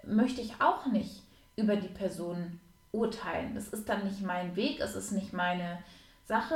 möchte 0.04 0.42
ich 0.42 0.62
auch 0.62 0.86
nicht 0.88 1.24
über 1.56 1.76
die 1.76 1.90
Person 1.90 2.60
urteilen. 2.92 3.54
Das 3.54 3.68
ist 3.68 3.88
dann 3.90 4.06
nicht 4.06 4.22
mein 4.22 4.56
Weg, 4.56 4.80
es 4.80 4.96
ist 4.96 5.12
nicht 5.12 5.34
meine 5.34 5.80
Sache. 6.26 6.56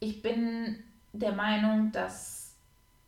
Ich 0.00 0.22
bin 0.22 0.82
der 1.12 1.32
Meinung, 1.32 1.92
dass 1.92 2.39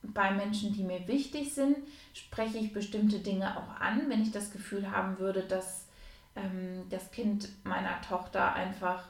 bei 0.03 0.33
Menschen, 0.33 0.73
die 0.73 0.83
mir 0.83 1.07
wichtig 1.07 1.55
sind, 1.55 1.77
spreche 2.13 2.59
ich 2.59 2.73
bestimmte 2.73 3.21
Dinge 3.21 3.57
auch 3.57 3.81
an, 3.81 4.09
wenn 4.09 4.23
ich 4.23 4.33
das 4.33 4.51
Gefühl 4.51 4.91
haben 4.91 5.19
würde, 5.19 5.43
dass 5.43 5.87
ähm, 6.35 6.85
das 6.91 7.11
Kind 7.13 7.49
meiner 7.65 8.01
Tochter 8.01 8.55
einfach 8.55 9.05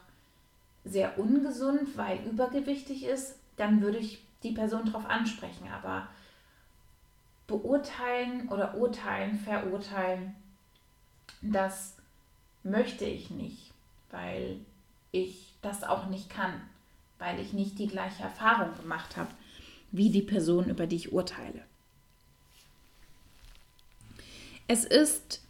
sehr 0.85 1.19
ungesund, 1.19 1.97
weil 1.97 2.19
übergewichtig 2.27 3.05
ist, 3.05 3.37
dann 3.57 3.81
würde 3.81 3.99
ich 3.99 4.23
die 4.43 4.53
Person 4.53 4.85
darauf 4.87 5.07
ansprechen. 5.07 5.69
Aber 5.73 6.09
beurteilen 7.47 8.49
oder 8.49 8.77
urteilen, 8.77 9.39
verurteilen, 9.39 10.35
das 11.41 11.97
möchte 12.63 13.05
ich 13.05 13.31
nicht, 13.31 13.73
weil 14.11 14.59
ich 15.11 15.55
das 15.63 15.85
auch 15.85 16.07
nicht 16.07 16.29
kann, 16.29 16.61
weil 17.19 17.41
ich 17.41 17.53
nicht 17.53 17.79
die 17.79 17.89
gleiche 17.89 18.23
Erfahrung 18.23 18.77
gemacht 18.77 19.17
habe 19.17 19.31
wie 19.93 20.11
die 20.11 20.23
Person, 20.23 20.69
über 20.69 20.87
die 20.87 20.97
ich 20.97 21.13
urteile. 21.13 21.63
Es 24.69 24.85
ist 24.85 25.43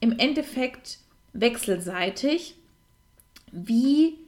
im 0.00 0.18
Endeffekt 0.18 0.98
wechselseitig, 1.32 2.54
wie 3.50 4.18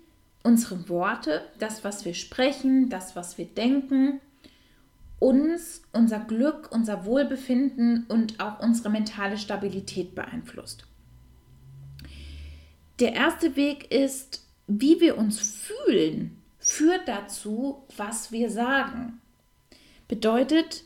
unsere 0.43 0.89
Worte, 0.89 1.43
das, 1.59 1.85
was 1.85 2.05
wir 2.05 2.15
sprechen, 2.15 2.89
das, 2.89 3.15
was 3.15 3.39
wir 3.39 3.47
denken, 3.47 4.21
uns, 5.19 5.83
unser 5.93 6.19
Glück, 6.21 6.71
unser 6.73 7.05
Wohlbefinden 7.05 8.07
und 8.09 8.41
auch 8.41 8.61
unsere 8.61 8.91
mentale 8.91 9.37
Stabilität 9.39 10.15
beeinflusst. 10.15 10.85
Der 12.99 13.13
erste 13.13 13.55
Weg 13.57 13.93
ist, 13.93 14.45
wie 14.67 15.01
wir 15.01 15.17
uns 15.17 15.41
fühlen, 15.41 16.37
führt 16.59 17.07
dazu, 17.07 17.83
was 17.97 18.33
wir 18.33 18.51
sagen. 18.51 19.21
Bedeutet, 20.11 20.83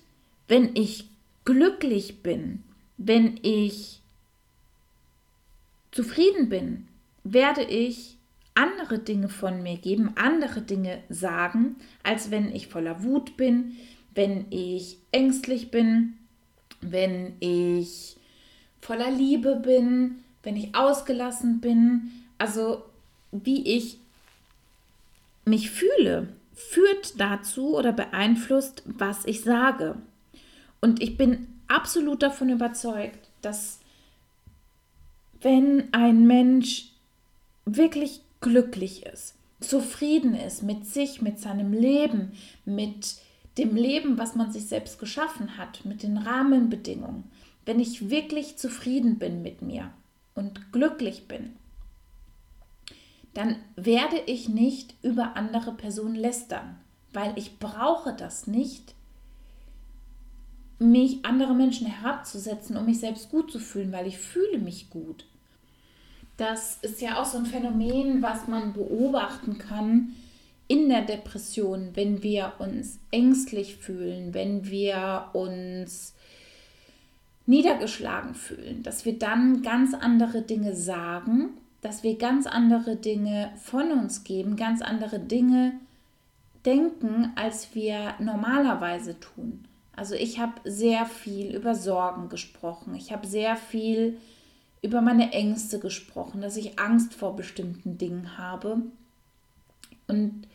wenn 0.49 0.77
ich 0.77 1.09
glücklich 1.47 2.23
bin, 2.23 2.63
wenn 2.99 3.41
ich 3.41 4.03
zufrieden 5.93 6.51
bin, 6.51 6.89
werde 7.23 7.63
ich 7.63 8.19
andere 8.55 8.99
Dinge 8.99 9.31
von 9.31 9.63
mir 9.63 9.79
geben, 9.79 10.13
andere 10.17 10.61
Dinge 10.61 11.03
sagen, 11.09 11.77
als 12.03 12.31
wenn 12.31 12.55
ich 12.55 12.67
voller 12.67 13.03
Wut 13.03 13.39
bin, 13.39 13.79
wenn 14.15 14.45
ich 14.51 14.99
ängstlich 15.11 15.71
bin, 15.71 16.19
wenn 16.83 17.33
ich 17.41 18.19
voller 18.83 19.11
Liebe 19.11 19.57
bin, 19.57 20.23
wenn 20.43 20.55
ich 20.55 20.75
ausgelassen 20.75 21.63
bin. 21.63 22.11
Also 22.37 22.83
wie 23.33 23.75
ich 23.75 23.97
mich 25.47 25.71
fühle, 25.71 26.29
führt 26.55 27.21
dazu 27.21 27.77
oder 27.77 27.93
beeinflusst, 27.93 28.83
was 28.87 29.25
ich 29.25 29.43
sage. 29.43 29.97
Und 30.81 31.03
ich 31.03 31.17
bin 31.17 31.49
absolut 31.69 32.23
davon 32.23 32.49
überzeugt, 32.49 33.29
dass 33.43 33.81
wenn 35.41 35.93
ein 35.93 36.27
Mensch 36.27 36.91
wirklich 37.65 38.21
glücklich 38.41 39.05
ist, 39.07 39.35
zufrieden 39.61 40.35
ist 40.35 40.63
mit 40.63 40.87
sich, 40.87 41.23
mit 41.23 41.41
seinem 41.41 41.73
Leben, 41.73 42.33
mit 42.65 43.17
dem 43.59 43.77
Leben, 43.77 44.19
was 44.19 44.35
man 44.35 44.53
sich 44.53 44.67
selbst 44.67 44.99
geschaffen 44.99 45.57
hat, 45.57 45.85
mit 45.85 46.03
den 46.03 46.19
Rahmenbedingungen, 46.19 47.25
wenn 47.65 47.81
ich 47.81 48.11
wirklich 48.11 48.57
zufrieden 48.57 49.19
bin 49.19 49.43
mit 49.43 49.63
mir 49.63 49.91
und 50.35 50.73
glücklich 50.73 51.29
bin, 51.29 51.57
dann 53.35 53.57
werde 53.77 54.19
ich 54.27 54.49
nicht 54.49 54.95
über 55.03 55.37
andere 55.37 55.73
Personen 55.73 56.15
lästern, 56.15 56.77
weil 57.13 57.33
ich 57.37 57.59
brauche 57.59 58.15
das 58.15 58.47
nicht, 58.47 58.95
mich 60.79 61.25
andere 61.25 61.55
Menschen 61.55 61.87
herabzusetzen, 61.87 62.77
um 62.77 62.87
mich 62.87 63.01
selbst 63.01 63.31
gut 63.31 63.51
zu 63.51 63.59
fühlen, 63.59 63.93
weil 63.93 64.07
ich 64.07 64.19
fühle 64.19 64.59
mich 64.59 64.91
gut. 64.91 65.27
Das 66.37 66.79
ist 66.83 67.01
ja 67.01 67.21
auch 67.21 67.25
so 67.25 67.39
ein 67.39 67.47
Phänomen, 67.47 68.23
was 68.23 68.49
man 68.49 68.73
beobachten 68.73 69.59
kann 69.59 70.15
in 70.67 70.89
der 70.89 71.03
Depression, 71.03 71.91
wenn 71.95 72.23
wir 72.23 72.55
uns 72.59 72.99
ängstlich 73.11 73.77
fühlen, 73.77 74.35
wenn 74.35 74.69
wir 74.69 75.31
uns 75.33 76.15
niedergeschlagen 77.47 78.35
fühlen, 78.35 78.83
dass 78.83 79.05
wir 79.05 79.19
dann 79.19 79.63
ganz 79.63 79.95
andere 79.95 80.43
Dinge 80.43 80.75
sagen, 80.75 81.51
dass 81.85 82.03
wir 82.03 82.17
ganz 82.17 82.47
andere 82.47 82.97
Dinge 82.97 83.53
von 83.57 83.93
uns 83.93 84.25
geben, 84.25 84.57
ganz 84.57 84.81
andere 84.81 85.19
Dinge 85.19 85.75
denken, 86.65 87.33
als 87.37 87.75
wir 87.75 88.15
normalerweise 88.19 89.21
tun. 89.21 89.69
Also 89.95 90.15
ich 90.15 90.41
habe 90.41 90.55
sehr 90.65 91.05
viel 91.05 91.55
über 91.55 91.75
Sorgen 91.75 92.31
gesprochen. 92.31 92.95
Ich 92.95 93.13
habe 93.13 93.27
sehr 93.27 93.57
viel 93.57 94.17
über 94.81 95.03
meine 95.03 95.33
Ängste 95.33 95.79
gesprochen, 95.79 96.41
dass 96.41 96.57
ich 96.57 96.79
Angst 96.79 97.13
vor 97.13 97.37
bestimmten 97.37 97.99
Dingen 97.99 98.39
habe 98.39 98.79
und 100.09 100.49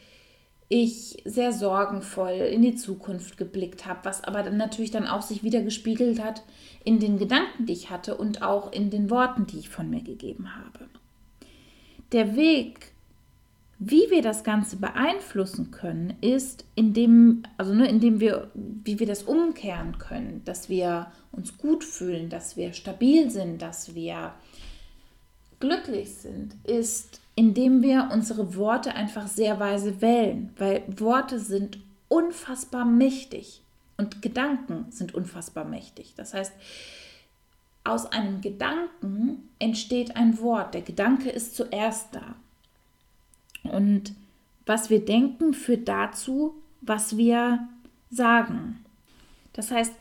ich 0.67 1.21
sehr 1.25 1.53
sorgenvoll 1.53 2.31
in 2.31 2.63
die 2.63 2.75
Zukunft 2.75 3.37
geblickt 3.37 3.85
habe, 3.85 3.99
was 4.01 4.23
aber 4.23 4.41
dann 4.41 4.57
natürlich 4.57 4.91
dann 4.91 5.05
auch 5.05 5.21
sich 5.21 5.43
wieder 5.43 5.61
gespiegelt 5.61 6.23
hat 6.23 6.41
in 6.83 6.99
den 6.99 7.19
Gedanken, 7.19 7.67
die 7.67 7.73
ich 7.73 7.91
hatte 7.91 8.17
und 8.17 8.41
auch 8.41 8.71
in 8.71 8.89
den 8.89 9.11
Worten, 9.11 9.45
die 9.45 9.59
ich 9.59 9.69
von 9.69 9.91
mir 9.91 10.01
gegeben 10.01 10.55
habe. 10.55 10.89
Der 12.11 12.35
Weg, 12.35 12.91
wie 13.77 14.09
wir 14.09 14.21
das 14.21 14.43
Ganze 14.43 14.77
beeinflussen 14.77 15.71
können, 15.71 16.15
ist, 16.21 16.65
indem, 16.75 17.43
also 17.57 17.73
ne, 17.73 17.87
indem 17.87 18.19
wir, 18.19 18.49
wie 18.53 18.99
wir 18.99 19.07
das 19.07 19.23
umkehren 19.23 19.97
können, 19.99 20.41
dass 20.45 20.69
wir 20.69 21.07
uns 21.31 21.57
gut 21.57 21.83
fühlen, 21.83 22.29
dass 22.29 22.57
wir 22.57 22.73
stabil 22.73 23.29
sind, 23.29 23.61
dass 23.61 23.95
wir 23.95 24.33
glücklich 25.59 26.13
sind, 26.15 26.55
ist, 26.63 27.21
indem 27.35 27.81
wir 27.81 28.09
unsere 28.11 28.55
Worte 28.55 28.95
einfach 28.95 29.27
sehr 29.27 29.59
weise 29.59 30.01
wählen, 30.01 30.53
weil 30.57 30.83
Worte 30.97 31.39
sind 31.39 31.79
unfassbar 32.07 32.85
mächtig 32.85 33.61
und 33.97 34.21
Gedanken 34.21 34.87
sind 34.89 35.13
unfassbar 35.13 35.65
mächtig. 35.65 36.13
Das 36.15 36.33
heißt, 36.33 36.53
aus 37.89 38.05
einem 38.05 38.41
Gedanken 38.41 39.49
entsteht 39.59 40.15
ein 40.15 40.39
Wort. 40.39 40.73
Der 40.73 40.81
Gedanke 40.81 41.29
ist 41.29 41.55
zuerst 41.55 42.09
da. 42.13 42.35
Und 43.63 44.13
was 44.65 44.89
wir 44.89 45.03
denken, 45.03 45.53
führt 45.53 45.87
dazu, 45.87 46.53
was 46.81 47.17
wir 47.17 47.67
sagen. 48.09 48.83
Das 49.53 49.71
heißt, 49.71 49.93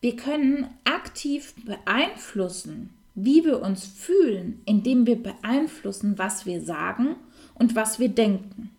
wir 0.00 0.16
können 0.16 0.68
aktiv 0.84 1.54
beeinflussen, 1.64 2.90
wie 3.14 3.44
wir 3.44 3.60
uns 3.62 3.84
fühlen, 3.84 4.60
indem 4.64 5.06
wir 5.06 5.22
beeinflussen, 5.22 6.18
was 6.18 6.46
wir 6.46 6.62
sagen 6.62 7.16
und 7.54 7.74
was 7.74 7.98
wir 7.98 8.08
denken. 8.08 8.70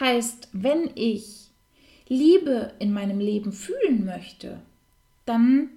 Heißt, 0.00 0.48
wenn 0.52 0.90
ich 0.94 1.50
Liebe 2.08 2.72
in 2.78 2.92
meinem 2.92 3.20
Leben 3.20 3.52
fühlen 3.52 4.04
möchte, 4.04 4.60
dann 5.26 5.68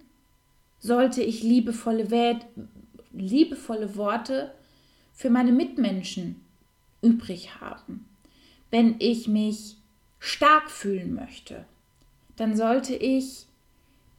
sollte 0.81 1.23
ich 1.23 1.43
liebevolle, 1.43 2.11
Welt, 2.11 2.45
liebevolle 3.13 3.95
Worte 3.95 4.51
für 5.13 5.29
meine 5.29 5.53
Mitmenschen 5.53 6.41
übrig 7.01 7.61
haben. 7.61 8.05
Wenn 8.69 8.95
ich 8.99 9.27
mich 9.29 9.77
stark 10.19 10.69
fühlen 10.69 11.13
möchte, 11.13 11.65
dann 12.35 12.55
sollte 12.57 12.95
ich 12.95 13.45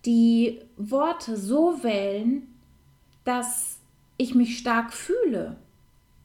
die 0.05 0.61
Worte 0.77 1.37
so 1.37 1.83
wählen, 1.83 2.49
dass 3.25 3.79
ich 4.17 4.35
mich 4.35 4.59
stark 4.59 4.93
fühle, 4.93 5.57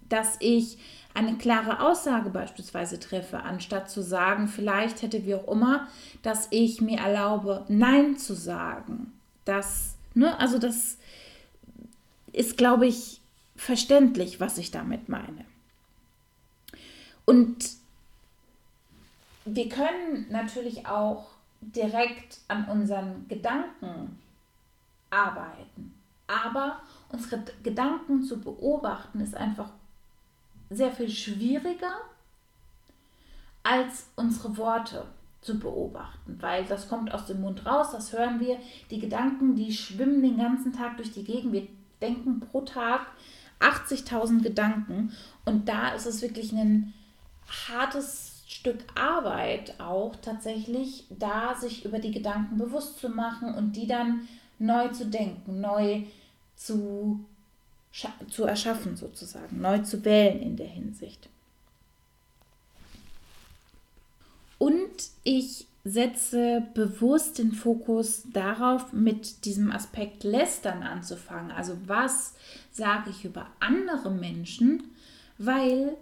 dass 0.10 0.38
ich 0.40 0.78
eine 1.14 1.38
klare 1.38 1.80
Aussage 1.80 2.30
beispielsweise 2.30 3.00
treffe, 3.00 3.40
anstatt 3.40 3.90
zu 3.90 4.04
sagen, 4.04 4.48
vielleicht 4.48 5.02
hätte 5.02 5.26
wie 5.26 5.36
auch 5.36 5.48
immer, 5.48 5.88
dass 6.22 6.48
ich 6.52 6.82
mir 6.82 7.00
erlaube, 7.00 7.66
Nein 7.70 8.18
zu 8.18 8.36
sagen. 8.36 9.14
Das, 9.44 9.97
ne, 10.18 10.40
also 10.40 10.58
das 10.58 10.98
ist, 12.34 12.58
glaube 12.58 12.88
ich, 12.88 13.22
verständlich, 13.56 14.40
was 14.40 14.58
ich 14.58 14.72
damit 14.72 15.10
meine. 15.10 15.46
Und 17.26 17.70
wir 19.46 19.70
können 19.70 20.28
natürlich 20.30 20.88
auch 20.88 21.28
direkt 21.62 22.40
an 22.48 22.66
unseren 22.66 23.28
Gedanken 23.28 24.20
arbeiten. 25.10 25.94
Aber 26.28 26.82
unsere 27.10 27.44
Gedanken 27.64 28.24
zu 28.24 28.40
beobachten 28.40 29.22
ist 29.22 29.36
einfach 29.36 29.70
sehr 30.70 30.92
viel 30.92 31.10
schwieriger 31.10 31.96
als 33.64 34.08
unsere 34.16 34.58
Worte 34.58 35.06
zu 35.42 35.60
beobachten, 35.60 36.38
weil 36.42 36.66
das 36.66 36.90
kommt 36.90 37.14
aus 37.14 37.26
dem 37.26 37.42
Mund 37.42 37.66
raus, 37.66 37.92
das 37.92 38.12
hören 38.14 38.40
wir. 38.40 38.58
Die 38.90 39.00
Gedanken, 39.00 39.56
die 39.56 39.72
schwimmen 39.72 40.22
den 40.22 40.38
ganzen 40.38 40.74
Tag 40.74 40.98
durch 40.98 41.12
die 41.12 41.24
Gegend. 41.24 41.54
Wir 41.54 41.68
denken 42.02 42.40
pro 42.40 42.62
Tag 42.62 43.08
80.000 43.60 44.42
Gedanken 44.42 45.14
und 45.46 45.70
da 45.70 45.90
ist 45.90 46.06
es 46.06 46.22
wirklich 46.22 46.52
ein 46.52 46.94
hartes 47.68 48.44
Stück 48.48 48.80
Arbeit 48.96 49.80
auch 49.80 50.16
tatsächlich, 50.22 51.06
da 51.10 51.56
sich 51.56 51.86
über 51.86 52.00
die 52.00 52.12
Gedanken 52.12 52.58
bewusst 52.58 53.00
zu 53.00 53.10
machen 53.10 53.54
und 53.54 53.74
die 53.74 53.88
dann 53.88 54.28
neu 54.60 54.90
zu 54.90 55.06
denken, 55.06 55.62
neu 55.62 56.04
zu, 56.56 57.20
zu 58.30 58.44
erschaffen 58.44 58.98
sozusagen, 58.98 59.62
neu 59.62 59.80
zu 59.80 60.04
wählen 60.04 60.42
in 60.42 60.56
der 60.56 60.68
Hinsicht. 60.68 61.30
Und 64.58 64.90
ich 65.28 65.68
setze 65.84 66.66
bewusst 66.74 67.38
den 67.38 67.52
Fokus 67.52 68.24
darauf, 68.32 68.94
mit 68.94 69.44
diesem 69.44 69.74
Aspekt 69.74 70.24
Lästern 70.24 70.84
anzufangen. 70.84 71.52
Also 71.52 71.78
was 71.86 72.34
sage 72.72 73.10
ich 73.10 73.26
über 73.26 73.48
andere 73.60 74.10
Menschen, 74.10 74.84
weil 75.38 75.98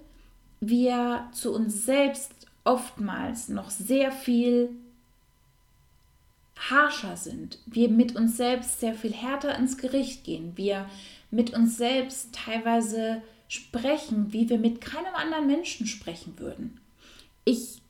wir 0.60 1.28
zu 1.32 1.56
uns 1.56 1.86
selbst 1.86 2.34
oftmals 2.66 3.50
noch 3.50 3.72
sehr 3.72 4.12
viel 4.12 4.70
harscher 6.70 7.18
sind, 7.18 7.58
wir 7.66 7.90
mit 7.90 8.16
uns 8.16 8.38
selbst 8.38 8.80
sehr 8.80 8.94
viel 8.94 9.14
härter 9.14 9.58
ins 9.58 9.80
Gericht 9.80 10.24
gehen, 10.24 10.54
wir 10.56 10.88
mit 11.32 11.52
uns 11.54 11.78
selbst 11.78 12.30
teilweise 12.32 13.24
sprechen, 13.48 14.32
wie 14.34 14.50
wir 14.50 14.60
mit 14.60 14.82
keinem 14.82 15.16
anderen 15.16 15.48
Menschen 15.48 15.88
sprechen 15.88 16.38
würden. 16.38 16.80
Ich 17.44 17.82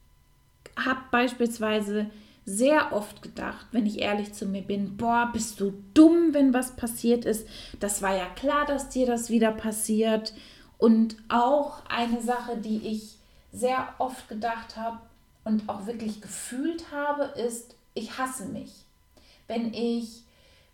habe 0.78 1.02
beispielsweise 1.12 2.08
sehr 2.46 2.94
oft 2.94 3.22
gedacht, 3.22 3.66
wenn 3.72 3.86
ich 3.86 4.00
ehrlich 4.00 4.34
zu 4.34 4.46
mir 4.46 4.62
bin, 4.62 4.98
boah, 4.98 5.30
bist 5.34 5.60
du 5.60 5.74
dumm, 5.94 6.34
wenn 6.34 6.54
was 6.54 6.76
passiert 6.76 7.26
ist. 7.26 7.48
Das 7.80 8.02
war 8.02 8.16
ja 8.16 8.28
klar, 8.36 8.66
dass 8.66 8.90
dir 8.90 9.08
das 9.08 9.30
wieder 9.30 9.52
passiert. 9.52 10.34
Und 10.78 11.18
auch 11.28 11.84
eine 11.90 12.22
Sache, 12.22 12.58
die 12.58 12.88
ich 12.88 13.18
sehr 13.52 13.88
oft 13.98 14.28
gedacht 14.30 14.78
habe 14.78 15.00
und 15.44 15.68
auch 15.70 15.88
wirklich 15.88 16.22
gefühlt 16.22 16.92
habe, 16.92 17.24
ist, 17.40 17.76
ich 17.94 18.18
hasse 18.18 18.46
mich. 18.46 18.72
Wenn 19.48 19.74
ich 19.74 20.24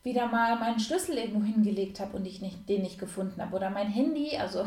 wieder 0.03 0.27
mal 0.27 0.57
meinen 0.57 0.79
Schlüssel 0.79 1.17
irgendwo 1.17 1.43
hingelegt 1.43 1.99
habe 1.99 2.17
und 2.17 2.25
ich 2.25 2.41
nicht, 2.41 2.67
den 2.67 2.81
nicht 2.81 2.99
gefunden 2.99 3.41
habe 3.41 3.55
oder 3.55 3.69
mein 3.69 3.87
Handy, 3.87 4.35
also 4.35 4.65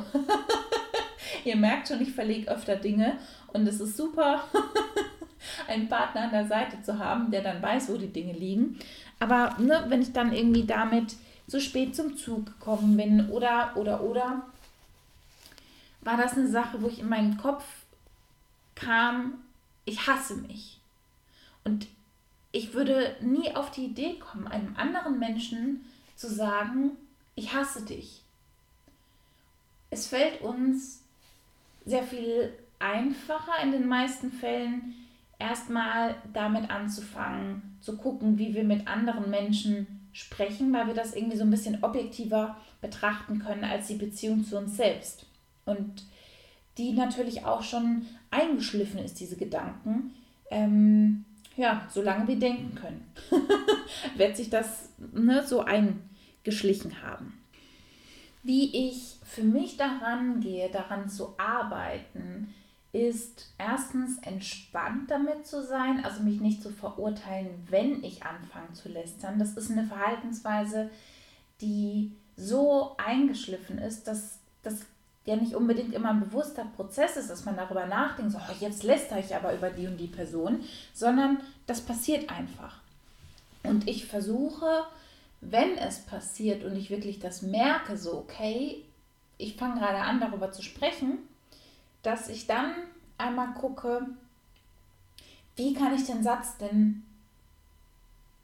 ihr 1.45 1.57
merkt 1.57 1.89
schon, 1.89 2.01
ich 2.01 2.13
verlege 2.13 2.51
öfter 2.51 2.77
Dinge 2.77 3.19
und 3.53 3.67
es 3.67 3.81
ist 3.81 3.97
super, 3.97 4.45
einen 5.69 5.89
Partner 5.89 6.23
an 6.23 6.31
der 6.31 6.47
Seite 6.47 6.83
zu 6.83 6.99
haben, 6.99 7.31
der 7.31 7.43
dann 7.43 7.63
weiß, 7.63 7.89
wo 7.89 7.97
die 7.97 8.13
Dinge 8.13 8.33
liegen. 8.33 8.79
Aber 9.19 9.57
ne, 9.59 9.85
wenn 9.89 10.03
ich 10.03 10.13
dann 10.13 10.33
irgendwie 10.33 10.65
damit 10.65 11.17
zu 11.49 11.61
spät 11.61 11.95
zum 11.95 12.17
Zug 12.17 12.47
gekommen 12.47 12.97
bin 12.97 13.31
oder, 13.31 13.77
oder, 13.77 14.03
oder, 14.03 14.43
war 16.01 16.17
das 16.17 16.35
eine 16.35 16.49
Sache, 16.49 16.83
wo 16.83 16.89
ich 16.89 16.99
in 16.99 17.09
meinen 17.09 17.37
Kopf 17.37 17.65
kam, 18.75 19.35
ich 19.85 20.07
hasse 20.07 20.37
mich. 20.37 20.81
Und 21.65 21.87
ich 22.53 22.75
würde 22.75 23.17
nie 23.21 23.55
auf 23.55 23.71
die 23.71 23.87
Idee 23.87 24.19
kommen, 24.19 24.47
einem 24.47 24.77
anderen 24.77 25.19
Menschen 25.19 25.85
zu 26.15 26.29
sagen, 26.29 26.93
ich 27.35 27.55
hasse 27.55 27.83
dich. 27.85 28.23
Es 29.91 30.07
fällt 30.07 30.41
uns 30.43 31.03
sehr 31.85 32.05
viel 32.05 32.53
einfacher 32.79 33.63
in 33.63 33.73
den 33.73 33.89
meisten 33.89 34.31
Fällen, 34.31 34.95
erstmal 35.39 36.15
damit 36.33 36.71
anzufangen, 36.71 37.77
zu 37.81 37.97
gucken, 37.97 38.39
wie 38.39 38.55
wir 38.55 38.65
mit 38.65 38.87
anderen 38.87 39.31
Menschen 39.31 40.09
sprechen, 40.13 40.73
weil 40.73 40.87
wir 40.87 40.95
das 40.95 41.15
irgendwie 41.15 41.37
so 41.37 41.45
ein 41.45 41.51
bisschen 41.51 41.83
objektiver 41.83 42.57
betrachten 42.81 43.41
können 43.41 43.65
als 43.65 43.89
die 43.89 43.97
Beziehung 43.97 44.45
zu 44.45 44.57
uns 44.57 44.77
selbst. 44.77 45.27
Und 45.67 46.05
die 46.79 46.93
natürlich 46.93 47.45
auch 47.45 47.63
schon 47.63 48.07
eingeschliffen 48.31 48.99
ist, 48.99 49.21
diese 49.21 49.37
Gedanken. 49.37 50.15
Ähm, 50.51 51.25
ja, 51.57 51.87
solange 51.89 52.27
wir 52.27 52.39
denken 52.39 52.75
können, 52.75 53.05
wird 54.17 54.37
sich 54.37 54.51
das 54.51 54.91
ne, 55.13 55.45
so 55.47 55.65
eingeschlichen 55.65 57.03
haben. 57.03 57.41
Wie 58.43 58.89
ich 58.89 59.17
für 59.25 59.45
mich 59.45 59.77
daran 59.77 60.41
gehe, 60.41 60.69
daran 60.69 61.09
zu 61.09 61.39
arbeiten, 61.39 62.53
ist 62.95 63.49
erstens 63.59 64.19
entspannt 64.19 65.11
damit 65.11 65.49
zu 65.49 65.65
sein, 65.65 66.05
also 66.05 66.23
mich 66.23 66.41
nicht 66.41 66.63
zu 66.63 66.71
verurteilen, 66.71 67.51
wenn 67.69 68.05
ich 68.05 68.23
anfange 68.23 68.73
zu 68.73 68.89
lästern. 68.89 69.41
Das 69.41 69.57
ist 69.57 69.73
eine 69.73 69.85
Verhaltensweise, 69.85 70.91
die 71.61 72.13
so 72.37 72.97
eingeschliffen 72.97 73.79
ist, 73.79 74.07
dass 74.07 74.39
das 74.63 74.87
ja 75.25 75.35
nicht 75.35 75.57
unbedingt 75.57 75.93
immer 75.93 76.11
ein 76.11 76.21
bewusster 76.21 76.67
Prozess 76.77 77.17
ist, 77.17 77.31
dass 77.31 77.45
man 77.45 77.57
darüber 77.57 77.87
nachdenkt, 77.87 78.31
so, 78.31 78.39
oh, 78.39 78.55
jetzt 78.61 78.85
lästere 78.85 79.19
ich 79.19 79.35
aber 79.35 79.53
über 79.55 79.71
die 79.71 79.89
und 79.89 79.97
die 79.97 80.07
Person, 80.07 80.61
sondern 80.93 81.41
das 81.67 81.81
passiert 81.81 82.31
einfach. 82.31 82.79
Und 83.65 83.89
ich 83.89 84.07
versuche, 84.07 84.85
wenn 85.41 85.77
es 85.79 85.99
passiert 85.99 86.63
und 86.63 86.77
ich 86.77 86.91
wirklich 86.91 87.19
das 87.19 87.43
merke, 87.43 87.97
so, 87.97 88.19
okay, 88.19 88.85
ich 89.37 89.57
fange 89.57 89.81
gerade 89.81 89.99
an, 89.99 90.21
darüber 90.21 90.53
zu 90.53 90.63
sprechen, 90.63 91.19
dass 92.05 92.29
ich 92.29 92.47
dann 92.47 92.73
einmal 93.19 93.55
gucke, 93.55 94.07
wie 95.57 95.75
kann 95.75 95.95
ich 95.95 96.05
den 96.05 96.23
Satz 96.23 96.57
denn 96.59 97.03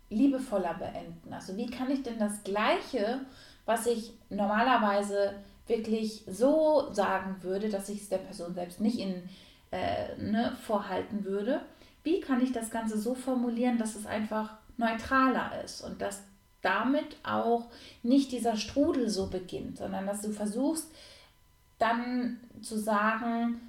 liebevoller 0.08 0.74
beenden? 0.74 1.32
Also 1.32 1.56
wie 1.56 1.66
kann 1.66 1.90
ich 1.90 2.02
denn 2.02 2.18
das 2.18 2.42
Gleiche, 2.42 3.20
was 3.64 3.86
ich 3.86 4.12
normalerweise 4.28 5.34
wirklich 5.66 6.24
so 6.26 6.92
sagen 6.92 7.36
würde, 7.42 7.68
dass 7.68 7.88
ich 7.88 8.02
es 8.02 8.08
der 8.08 8.18
Person 8.18 8.54
selbst 8.54 8.80
nicht 8.80 8.98
in, 8.98 9.28
äh, 9.70 10.16
ne, 10.16 10.56
vorhalten 10.66 11.24
würde, 11.24 11.60
wie 12.02 12.20
kann 12.20 12.42
ich 12.42 12.52
das 12.52 12.70
Ganze 12.70 12.98
so 12.98 13.14
formulieren, 13.14 13.78
dass 13.78 13.94
es 13.94 14.06
einfach 14.06 14.54
neutraler 14.76 15.62
ist 15.62 15.82
und 15.82 16.00
dass 16.00 16.22
damit 16.62 17.16
auch 17.22 17.68
nicht 18.02 18.32
dieser 18.32 18.56
Strudel 18.56 19.08
so 19.08 19.28
beginnt, 19.28 19.78
sondern 19.78 20.06
dass 20.06 20.22
du 20.22 20.30
versuchst 20.30 20.90
dann 21.80 22.38
zu 22.62 22.78
sagen, 22.78 23.60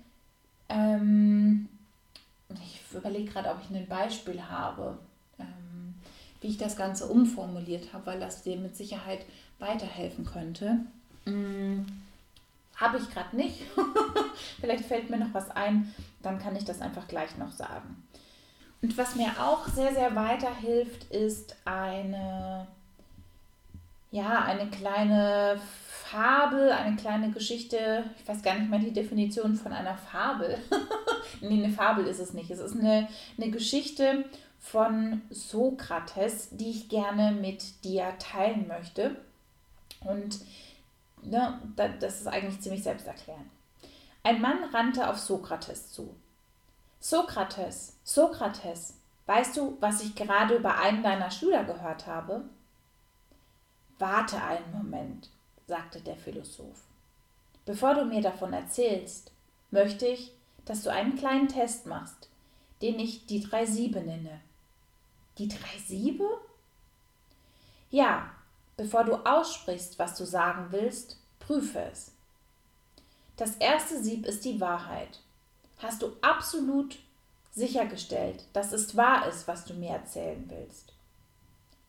ähm, 0.69 1.67
ich 2.53 2.83
überlege 2.93 3.31
gerade, 3.31 3.49
ob 3.49 3.59
ich 3.63 3.75
ein 3.75 3.87
Beispiel 3.87 4.41
habe, 4.43 4.97
ähm, 5.39 5.95
wie 6.41 6.47
ich 6.47 6.57
das 6.57 6.75
Ganze 6.75 7.07
umformuliert 7.07 7.93
habe, 7.93 8.05
weil 8.07 8.19
das 8.19 8.43
dir 8.43 8.57
mit 8.57 8.75
Sicherheit 8.75 9.25
weiterhelfen 9.59 10.25
könnte. 10.25 10.79
Hm, 11.25 11.85
Habe 12.75 12.97
ich 12.97 13.09
gerade 13.09 13.35
nicht. 13.35 13.63
Vielleicht 14.59 14.85
fällt 14.85 15.09
mir 15.09 15.17
noch 15.17 15.33
was 15.33 15.49
ein, 15.51 15.93
dann 16.21 16.39
kann 16.39 16.55
ich 16.55 16.65
das 16.65 16.81
einfach 16.81 17.07
gleich 17.07 17.37
noch 17.37 17.51
sagen. 17.51 18.03
Und 18.81 18.97
was 18.97 19.15
mir 19.15 19.29
auch 19.39 19.67
sehr, 19.67 19.93
sehr 19.93 20.15
weiterhilft, 20.15 21.05
ist 21.11 21.55
eine, 21.65 22.67
ja, 24.09 24.43
eine 24.43 24.69
kleine 24.71 25.61
Fabel, 26.11 26.73
eine 26.73 26.97
kleine 26.97 27.31
Geschichte. 27.31 28.03
Ich 28.19 28.27
weiß 28.27 28.41
gar 28.41 28.55
nicht 28.55 28.69
mehr 28.69 28.79
die 28.79 28.91
Definition 28.91 29.55
von 29.55 29.71
einer 29.71 29.95
Fabel. 29.95 30.57
nee, 31.41 31.63
eine 31.63 31.71
Fabel 31.71 32.05
ist 32.05 32.19
es 32.19 32.33
nicht. 32.33 32.51
Es 32.51 32.59
ist 32.59 32.75
eine, 32.75 33.07
eine 33.37 33.49
Geschichte 33.49 34.25
von 34.59 35.21
Sokrates, 35.29 36.49
die 36.51 36.69
ich 36.69 36.89
gerne 36.89 37.31
mit 37.31 37.85
dir 37.85 38.13
teilen 38.19 38.67
möchte. 38.67 39.15
Und 40.01 40.39
ne, 41.23 41.61
das 41.77 42.19
ist 42.19 42.27
eigentlich 42.27 42.59
ziemlich 42.59 42.83
selbsterklärend. 42.83 43.49
Ein 44.23 44.41
Mann 44.41 44.65
rannte 44.73 45.09
auf 45.09 45.17
Sokrates 45.17 45.93
zu. 45.93 46.13
Sokrates, 46.99 47.95
Sokrates, 48.03 48.95
weißt 49.27 49.55
du, 49.55 49.77
was 49.79 50.03
ich 50.03 50.13
gerade 50.15 50.55
über 50.55 50.77
einen 50.77 51.03
deiner 51.03 51.31
Schüler 51.31 51.63
gehört 51.63 52.05
habe? 52.05 52.43
Warte 53.97 54.43
einen 54.43 54.71
Moment, 54.73 55.29
sagte 55.71 56.01
der 56.01 56.17
Philosoph. 56.17 56.83
Bevor 57.65 57.93
du 57.93 58.03
mir 58.03 58.21
davon 58.21 58.51
erzählst, 58.51 59.31
möchte 59.69 60.05
ich, 60.05 60.33
dass 60.65 60.83
du 60.83 60.91
einen 60.91 61.15
kleinen 61.15 61.47
Test 61.47 61.85
machst, 61.85 62.27
den 62.81 62.99
ich 62.99 63.25
die 63.25 63.41
drei 63.41 63.65
Siebe 63.65 64.01
nenne. 64.01 64.41
Die 65.37 65.47
drei 65.47 65.77
Siebe? 65.87 66.27
Ja, 67.89 68.31
bevor 68.75 69.05
du 69.05 69.15
aussprichst, 69.15 69.97
was 69.97 70.17
du 70.17 70.25
sagen 70.25 70.73
willst, 70.73 71.17
prüfe 71.39 71.79
es. 71.89 72.11
Das 73.37 73.55
erste 73.55 74.03
Sieb 74.03 74.25
ist 74.25 74.43
die 74.43 74.59
Wahrheit. 74.59 75.21
Hast 75.77 76.01
du 76.01 76.11
absolut 76.19 76.99
sichergestellt, 77.53 78.43
dass 78.51 78.73
es 78.73 78.97
wahr 78.97 79.25
ist, 79.29 79.47
was 79.47 79.63
du 79.63 79.73
mir 79.73 79.91
erzählen 79.91 80.43
willst? 80.49 80.91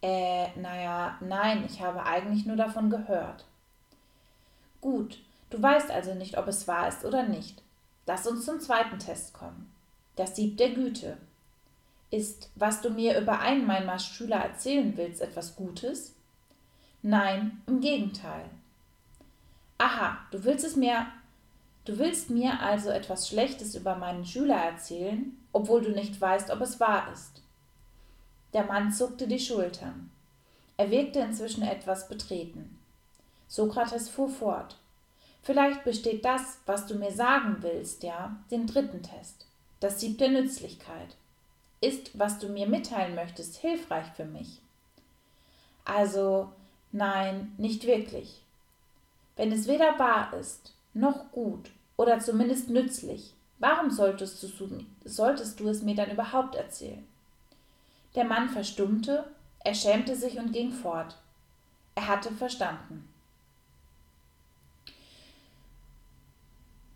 Äh, 0.01 0.57
naja, 0.57 1.18
nein, 1.21 1.64
ich 1.68 1.81
habe 1.81 2.05
eigentlich 2.05 2.47
nur 2.47 2.57
davon 2.57 2.88
gehört. 2.88 3.45
Gut, 4.83 5.18
du 5.49 5.62
weißt 5.62 5.90
also 5.90 6.12
nicht, 6.12 6.37
ob 6.37 6.47
es 6.49 6.68
wahr 6.68 6.88
ist 6.88 7.07
oder 7.07 7.23
nicht. 7.23 7.62
Lass 8.05 8.27
uns 8.27 8.45
zum 8.45 8.61
zweiten 8.61 8.99
Test 8.99 9.33
kommen. 9.33 9.73
Das 10.16 10.37
Sieb 10.37 10.59
der 10.59 10.71
Güte. 10.71 11.16
Ist, 12.11 12.51
was 12.57 12.83
du 12.83 12.90
mir 12.90 13.18
über 13.18 13.38
einen 13.38 13.66
meiner 13.66 13.99
Schüler 13.99 14.37
erzählen 14.37 14.95
willst, 14.99 15.23
etwas 15.23 15.57
Gutes? 15.57 16.14
Nein, 17.01 17.62
im 17.66 17.81
Gegenteil. 17.81 18.45
Aha, 19.79 20.18
du 20.31 20.45
willst 20.45 20.66
es 20.66 20.77
mir 20.77 21.07
Du 21.85 21.99
willst 21.99 22.31
mir 22.31 22.61
also 22.61 22.90
etwas 22.90 23.29
Schlechtes 23.29 23.75
über 23.75 23.97
meinen 23.97 24.25
Schüler 24.25 24.55
erzählen, 24.57 25.37
obwohl 25.53 25.83
du 25.83 25.90
nicht 25.90 26.21
weißt, 26.21 26.51
ob 26.51 26.61
es 26.61 26.79
wahr 26.79 27.12
ist. 27.12 27.42
Der 28.53 28.64
Mann 28.64 28.92
zuckte 28.92 29.27
die 29.27 29.40
Schultern. 29.40 30.11
Er 30.77 30.90
wirkte 30.92 31.18
inzwischen 31.18 31.62
etwas 31.62 32.09
betreten. 32.09 32.79
Sokrates 33.53 34.09
fuhr 34.09 34.31
fort. 34.31 34.79
Vielleicht 35.43 35.85
besteht 35.85 36.25
das, 36.25 36.57
was 36.65 36.87
du 36.87 36.95
mir 36.95 37.12
sagen 37.12 37.59
willst, 37.61 38.03
ja, 38.03 38.35
den 38.51 38.67
dritten 38.67 39.03
Test, 39.03 39.47
das 39.79 40.01
Sieb 40.01 40.17
der 40.17 40.31
Nützlichkeit. 40.31 41.17
Ist, 41.83 42.19
was 42.19 42.38
du 42.38 42.49
mir 42.49 42.67
mitteilen 42.67 43.15
möchtest, 43.15 43.57
hilfreich 43.57 44.07
für 44.17 44.25
mich? 44.25 44.62
Also, 45.85 46.51
nein, 46.93 47.53
nicht 47.59 47.87
wirklich. 47.87 48.41
Wenn 49.37 49.53
es 49.53 49.69
weder 49.69 49.99
wahr 49.99 50.33
ist, 50.33 50.73
noch 50.95 51.31
gut 51.31 51.73
oder 51.99 52.21
zumindest 52.21 52.71
nützlich. 52.71 53.35
Warum 53.59 53.91
solltest 53.91 54.43
du, 54.43 54.49
solltest 55.05 55.61
du 55.61 55.69
es 55.69 55.83
mir 55.83 55.95
dann 55.95 56.11
überhaupt 56.11 56.55
erzählen? 56.55 57.07
Der 58.15 58.25
Mann 58.25 58.49
verstummte, 58.49 59.27
er 59.59 59.75
schämte 59.75 60.17
sich 60.17 60.38
und 60.38 60.55
ging 60.55 60.73
fort. 60.73 61.19
Er 61.95 62.09
hatte 62.09 62.33
verstanden. 62.33 63.11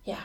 Ja, 0.06 0.18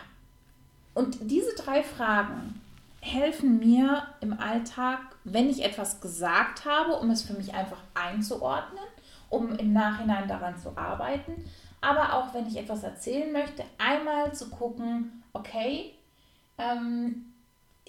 und 0.93 1.17
diese 1.31 1.55
drei 1.55 1.83
Fragen 1.83 2.61
helfen 3.01 3.59
mir 3.59 4.07
im 4.21 4.39
Alltag, 4.39 4.99
wenn 5.23 5.49
ich 5.49 5.63
etwas 5.63 6.01
gesagt 6.01 6.65
habe, 6.65 6.93
um 6.97 7.09
es 7.09 7.23
für 7.23 7.33
mich 7.33 7.53
einfach 7.53 7.79
einzuordnen, 7.93 8.83
um 9.29 9.55
im 9.57 9.73
Nachhinein 9.73 10.27
daran 10.27 10.57
zu 10.57 10.77
arbeiten, 10.77 11.45
aber 11.79 12.13
auch 12.13 12.33
wenn 12.33 12.47
ich 12.47 12.57
etwas 12.57 12.83
erzählen 12.83 13.31
möchte, 13.31 13.63
einmal 13.79 14.33
zu 14.33 14.49
gucken, 14.49 15.23
okay, 15.33 15.93
ähm, 16.59 17.33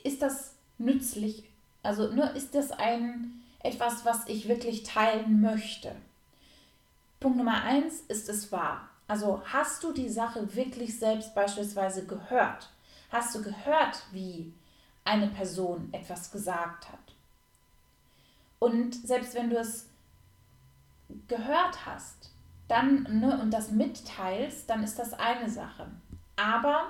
ist 0.03 0.23
das 0.23 0.55
nützlich? 0.79 1.45
Also 1.83 2.11
ne, 2.13 2.31
ist 2.31 2.55
das 2.55 2.73
ein 2.73 3.43
etwas, 3.63 4.05
was 4.05 4.27
ich 4.29 4.49
wirklich 4.49 4.83
teilen 4.83 5.41
möchte? 5.41 5.95
Punkt 7.21 7.37
Nummer 7.39 7.63
eins, 7.63 8.01
ist 8.09 8.29
es 8.29 8.51
wahr? 8.51 8.89
Also 9.07 9.43
hast 9.45 9.85
du 9.85 9.93
die 9.93 10.09
Sache 10.09 10.55
wirklich 10.55 10.99
selbst 10.99 11.35
beispielsweise 11.35 12.07
gehört? 12.07 12.71
Hast 13.13 13.35
du 13.35 13.43
gehört, 13.43 14.03
wie 14.11 14.55
eine 15.05 15.29
Person 15.29 15.91
etwas 15.93 16.33
gesagt 16.33 16.91
hat? 16.91 16.99
Und 18.59 18.95
selbst 18.95 19.35
wenn 19.35 19.51
du 19.51 19.59
es 19.59 19.91
gehört 21.29 21.85
hast, 21.85 22.31
dann 22.69 23.03
ne, 23.21 23.39
und 23.39 23.51
das 23.51 23.71
mitteilst, 23.71 24.71
dann 24.71 24.83
ist 24.83 24.99
das 24.99 25.13
eine 25.13 25.51
Sache. 25.51 25.89
Aber 26.37 26.85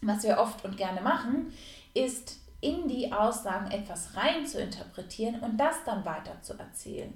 was 0.00 0.22
wir 0.22 0.38
oft 0.38 0.64
und 0.64 0.76
gerne 0.76 1.00
machen, 1.00 1.52
ist 1.92 2.38
in 2.60 2.86
die 2.86 3.12
Aussagen 3.12 3.72
etwas 3.72 4.16
rein 4.16 4.46
zu 4.46 4.60
interpretieren 4.60 5.40
und 5.40 5.56
das 5.56 5.82
dann 5.84 6.04
weiter 6.04 6.40
zu 6.42 6.56
erzählen. 6.56 7.12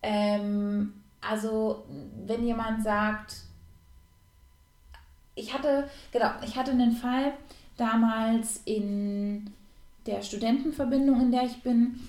Ähm, 0.00 1.02
also 1.20 1.86
wenn 2.24 2.46
jemand 2.46 2.84
sagt, 2.84 3.34
ich 5.34 5.54
hatte, 5.54 5.88
genau, 6.12 6.30
ich 6.44 6.56
hatte 6.56 6.72
einen 6.72 6.92
Fall 6.92 7.32
damals 7.76 8.60
in 8.64 9.52
der 10.06 10.22
Studentenverbindung, 10.22 11.20
in 11.20 11.30
der 11.32 11.44
ich 11.44 11.62
bin, 11.62 12.00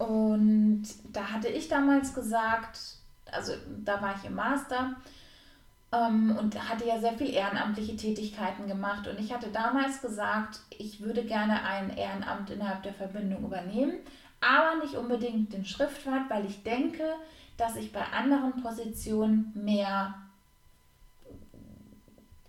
und 0.00 0.84
da 1.12 1.30
hatte 1.30 1.48
ich 1.48 1.68
damals 1.68 2.14
gesagt, 2.14 2.78
also 3.30 3.52
da 3.84 4.00
war 4.00 4.14
ich 4.16 4.24
im 4.24 4.34
Master 4.34 4.96
ähm, 5.92 6.34
und 6.38 6.70
hatte 6.70 6.86
ja 6.86 6.98
sehr 6.98 7.12
viel 7.12 7.28
ehrenamtliche 7.28 7.96
Tätigkeiten 7.96 8.66
gemacht. 8.66 9.06
Und 9.06 9.20
ich 9.20 9.30
hatte 9.30 9.48
damals 9.52 10.00
gesagt, 10.00 10.60
ich 10.78 11.02
würde 11.02 11.22
gerne 11.22 11.62
ein 11.64 11.94
Ehrenamt 11.94 12.48
innerhalb 12.48 12.82
der 12.82 12.94
Verbindung 12.94 13.44
übernehmen, 13.44 13.98
aber 14.40 14.82
nicht 14.82 14.94
unbedingt 14.94 15.52
den 15.52 15.66
Schriftwart, 15.66 16.30
weil 16.30 16.46
ich 16.46 16.62
denke, 16.62 17.04
dass 17.58 17.76
ich 17.76 17.92
bei 17.92 18.02
anderen 18.02 18.62
Positionen 18.62 19.52
mehr, 19.54 20.14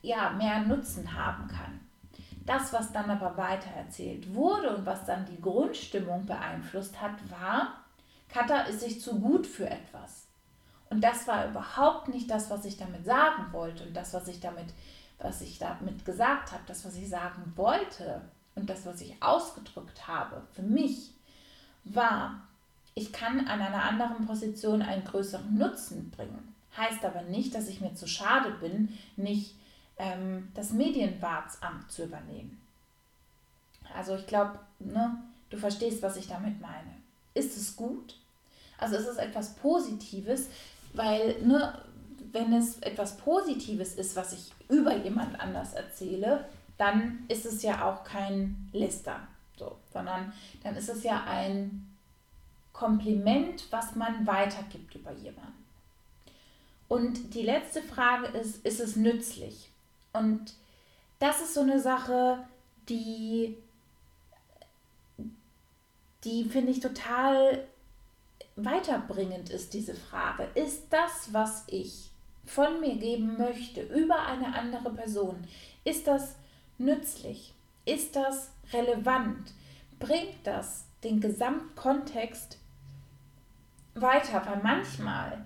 ja, 0.01 0.31
mehr 0.31 0.59
Nutzen 0.59 1.13
haben 1.13 1.47
kann. 1.47 1.79
Das, 2.45 2.73
was 2.73 2.91
dann 2.91 3.09
aber 3.09 3.37
weiter 3.37 3.69
erzählt 3.69 4.33
wurde 4.33 4.75
und 4.75 4.85
was 4.85 5.05
dann 5.05 5.25
die 5.25 5.41
Grundstimmung 5.41 6.25
beeinflusst 6.25 6.99
hat, 6.99 7.13
war, 7.29 7.81
Kata 8.29 8.61
ist 8.61 8.79
sich 8.79 9.01
zu 9.01 9.19
gut 9.19 9.45
für 9.45 9.69
etwas. 9.69 10.27
Und 10.89 11.01
das 11.01 11.27
war 11.27 11.47
überhaupt 11.47 12.09
nicht 12.09 12.29
das, 12.29 12.49
was 12.49 12.65
ich 12.65 12.77
damit 12.77 13.05
sagen 13.05 13.45
wollte 13.51 13.83
und 13.83 13.95
das, 13.95 14.13
was 14.13 14.27
ich 14.27 14.39
damit, 14.39 14.67
was 15.19 15.41
ich 15.41 15.59
damit 15.59 16.03
gesagt 16.03 16.51
habe, 16.51 16.63
das, 16.67 16.83
was 16.83 16.95
ich 16.95 17.07
sagen 17.07 17.53
wollte 17.55 18.21
und 18.55 18.69
das, 18.69 18.85
was 18.85 18.99
ich 19.01 19.15
ausgedrückt 19.21 20.07
habe 20.07 20.41
für 20.51 20.63
mich, 20.63 21.11
war, 21.83 22.41
ich 22.93 23.13
kann 23.13 23.39
an 23.47 23.61
einer 23.61 23.83
anderen 23.83 24.25
Position 24.25 24.81
einen 24.81 25.05
größeren 25.05 25.57
Nutzen 25.57 26.11
bringen. 26.11 26.53
Heißt 26.75 27.05
aber 27.05 27.21
nicht, 27.23 27.55
dass 27.55 27.69
ich 27.69 27.81
mir 27.81 27.95
zu 27.95 28.07
schade 28.07 28.51
bin, 28.59 28.97
nicht 29.15 29.55
ähm, 30.01 30.49
das 30.55 30.71
Medienwartsamt 30.71 31.91
zu 31.91 32.05
übernehmen. 32.05 32.59
Also 33.95 34.15
ich 34.15 34.25
glaube, 34.25 34.59
ne, 34.79 35.21
du 35.49 35.57
verstehst, 35.57 36.01
was 36.01 36.17
ich 36.17 36.27
damit 36.27 36.59
meine. 36.59 36.95
Ist 37.35 37.55
es 37.55 37.75
gut? 37.75 38.17
Also 38.79 38.95
ist 38.95 39.07
es 39.07 39.17
etwas 39.17 39.53
Positives, 39.55 40.47
weil, 40.93 41.39
ne, 41.43 41.77
wenn 42.31 42.51
es 42.53 42.79
etwas 42.79 43.17
Positives 43.17 43.93
ist, 43.93 44.15
was 44.15 44.33
ich 44.33 44.51
über 44.69 44.95
jemand 44.97 45.39
anders 45.39 45.73
erzähle, 45.73 46.45
dann 46.77 47.25
ist 47.27 47.45
es 47.45 47.61
ja 47.61 47.87
auch 47.87 48.03
kein 48.03 48.69
Lästern, 48.73 49.27
so, 49.57 49.77
sondern 49.93 50.33
dann 50.63 50.75
ist 50.75 50.89
es 50.89 51.03
ja 51.03 51.23
ein 51.25 51.95
Kompliment, 52.73 53.67
was 53.69 53.95
man 53.95 54.25
weitergibt 54.25 54.95
über 54.95 55.11
jemanden. 55.11 55.63
Und 56.87 57.35
die 57.35 57.43
letzte 57.43 57.83
Frage 57.83 58.27
ist, 58.37 58.65
ist 58.65 58.79
es 58.79 58.95
nützlich? 58.95 59.70
Und 60.13 60.53
das 61.19 61.41
ist 61.41 61.53
so 61.53 61.61
eine 61.61 61.79
Sache, 61.79 62.45
die, 62.89 63.57
die 66.23 66.45
finde 66.45 66.71
ich 66.71 66.79
total 66.79 67.67
weiterbringend 68.55 69.49
ist 69.49 69.73
diese 69.73 69.95
Frage. 69.95 70.47
Ist 70.55 70.91
das, 70.91 71.33
was 71.33 71.63
ich 71.67 72.09
von 72.45 72.79
mir 72.79 72.95
geben 72.97 73.37
möchte 73.37 73.81
über 73.81 74.25
eine 74.25 74.53
andere 74.55 74.91
Person, 74.91 75.47
ist 75.83 76.07
das 76.07 76.35
nützlich? 76.77 77.53
Ist 77.85 78.15
das 78.15 78.51
relevant? 78.73 79.53
Bringt 79.99 80.35
das 80.43 80.85
den 81.03 81.21
Gesamtkontext 81.21 82.57
weiter? 83.95 84.43
Weil 84.45 84.61
manchmal 84.61 85.45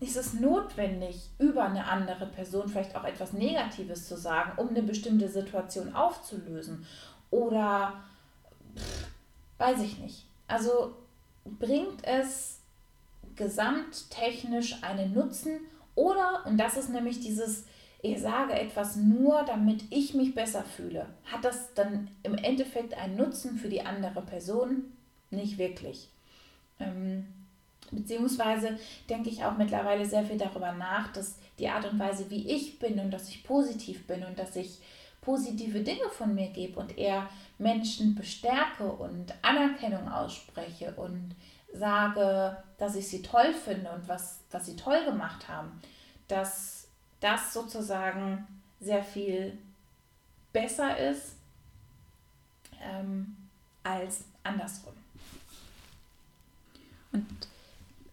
ist 0.00 0.16
es 0.16 0.34
notwendig, 0.34 1.30
über 1.38 1.64
eine 1.64 1.86
andere 1.86 2.26
Person 2.26 2.68
vielleicht 2.68 2.94
auch 2.94 3.04
etwas 3.04 3.32
Negatives 3.32 4.06
zu 4.06 4.16
sagen, 4.16 4.52
um 4.56 4.68
eine 4.68 4.82
bestimmte 4.82 5.28
Situation 5.28 5.94
aufzulösen. 5.94 6.86
Oder 7.30 7.94
pff, 8.76 9.06
weiß 9.58 9.80
ich 9.80 9.98
nicht. 9.98 10.26
Also 10.46 10.94
bringt 11.44 12.04
es 12.04 12.60
gesamttechnisch 13.34 14.82
einen 14.82 15.14
Nutzen 15.14 15.60
oder, 15.94 16.44
und 16.46 16.58
das 16.58 16.76
ist 16.76 16.90
nämlich 16.90 17.20
dieses, 17.20 17.64
ich 18.02 18.20
sage 18.20 18.52
etwas 18.52 18.96
nur, 18.96 19.42
damit 19.44 19.82
ich 19.90 20.14
mich 20.14 20.34
besser 20.34 20.62
fühle, 20.62 21.06
hat 21.24 21.44
das 21.44 21.74
dann 21.74 22.08
im 22.22 22.34
Endeffekt 22.34 22.94
einen 22.94 23.16
Nutzen 23.16 23.58
für 23.58 23.68
die 23.68 23.84
andere 23.84 24.22
Person? 24.22 24.84
Nicht 25.30 25.58
wirklich. 25.58 26.08
Ähm, 26.78 27.26
beziehungsweise 27.90 28.78
denke 29.08 29.30
ich 29.30 29.44
auch 29.44 29.56
mittlerweile 29.56 30.04
sehr 30.04 30.24
viel 30.24 30.38
darüber 30.38 30.72
nach, 30.72 31.12
dass 31.12 31.36
die 31.58 31.68
Art 31.68 31.90
und 31.90 31.98
Weise, 31.98 32.30
wie 32.30 32.48
ich 32.48 32.78
bin 32.78 32.98
und 32.98 33.10
dass 33.10 33.28
ich 33.28 33.44
positiv 33.44 34.06
bin 34.06 34.24
und 34.24 34.38
dass 34.38 34.56
ich 34.56 34.78
positive 35.20 35.80
Dinge 35.80 36.08
von 36.10 36.34
mir 36.34 36.48
gebe 36.48 36.78
und 36.78 36.96
eher 36.96 37.28
Menschen 37.58 38.14
bestärke 38.14 38.90
und 38.90 39.34
Anerkennung 39.42 40.08
ausspreche 40.08 40.92
und 40.94 41.34
sage, 41.72 42.56
dass 42.78 42.96
ich 42.96 43.08
sie 43.08 43.22
toll 43.22 43.52
finde 43.52 43.90
und 43.90 44.08
was, 44.08 44.40
was 44.50 44.66
sie 44.66 44.76
toll 44.76 45.04
gemacht 45.04 45.48
haben, 45.48 45.80
dass 46.28 46.88
das 47.20 47.52
sozusagen 47.52 48.46
sehr 48.80 49.02
viel 49.02 49.58
besser 50.52 50.96
ist 50.96 51.36
ähm, 52.80 53.36
als 53.82 54.24
andersrum. 54.44 54.94
Und 57.12 57.48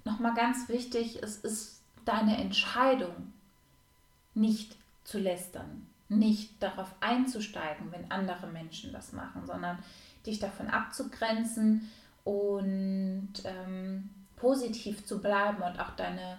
nochmal 0.05 0.33
ganz 0.33 0.69
wichtig, 0.69 1.21
es 1.21 1.37
ist 1.37 1.81
deine 2.05 2.37
Entscheidung, 2.37 3.33
nicht 4.33 4.77
zu 5.03 5.17
lästern, 5.17 5.87
nicht 6.09 6.61
darauf 6.61 6.93
einzusteigen, 6.99 7.91
wenn 7.91 8.11
andere 8.11 8.47
Menschen 8.47 8.93
das 8.93 9.11
machen, 9.13 9.45
sondern 9.45 9.79
dich 10.25 10.39
davon 10.39 10.69
abzugrenzen 10.69 11.89
und 12.23 13.33
ähm, 13.43 14.09
positiv 14.35 15.05
zu 15.05 15.21
bleiben 15.21 15.61
und 15.61 15.79
auch 15.79 15.91
deine 15.91 16.37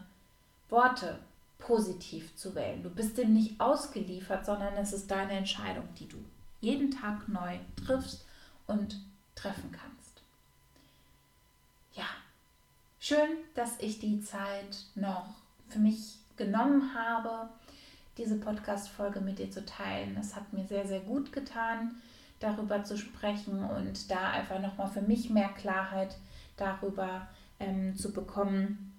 Worte 0.69 1.19
positiv 1.59 2.35
zu 2.37 2.55
wählen. 2.55 2.83
Du 2.83 2.91
bist 2.91 3.17
dem 3.19 3.33
nicht 3.33 3.61
ausgeliefert, 3.61 4.45
sondern 4.45 4.75
es 4.75 4.93
ist 4.93 5.11
deine 5.11 5.33
Entscheidung, 5.33 5.89
die 5.99 6.09
du 6.09 6.19
jeden 6.61 6.91
Tag 6.91 7.29
neu 7.29 7.59
triffst 7.85 8.27
und 8.67 9.01
treffen 9.35 9.73
kannst. 9.73 10.23
Ja, 11.95 12.07
schön, 13.07 13.39
dass 13.55 13.79
ich 13.79 14.01
die 14.01 14.21
Zeit 14.21 14.79
noch 14.97 15.27
für 15.69 15.79
mich 15.79 16.17
genommen 16.37 16.93
habe, 16.93 17.49
diese 18.19 18.35
Podcast-Folge 18.35 19.21
mit 19.21 19.39
dir 19.39 19.49
zu 19.49 19.65
teilen. 19.65 20.17
Es 20.21 20.35
hat 20.35 20.53
mir 20.53 20.67
sehr, 20.67 20.89
sehr 20.89 21.01
gut 21.01 21.33
getan 21.33 21.95
darüber 22.41 22.83
zu 22.83 22.99
sprechen 22.99 23.63
und 23.65 24.11
da 24.11 24.31
einfach 24.31 24.61
nochmal 24.61 24.89
für 24.89 25.03
mich 25.03 25.31
mehr 25.31 25.51
Klarheit 25.51 26.17
darüber 26.57 27.29
ähm, 27.61 27.97
zu 27.97 28.13
bekommen, 28.13 28.93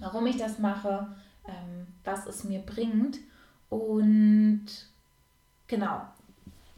warum 0.00 0.26
ich 0.26 0.38
das 0.38 0.58
mache, 0.58 1.06
ähm, 1.46 1.86
was 2.04 2.26
es 2.26 2.42
mir 2.42 2.60
bringt. 2.60 3.18
Und 3.68 4.66
genau, 5.68 6.00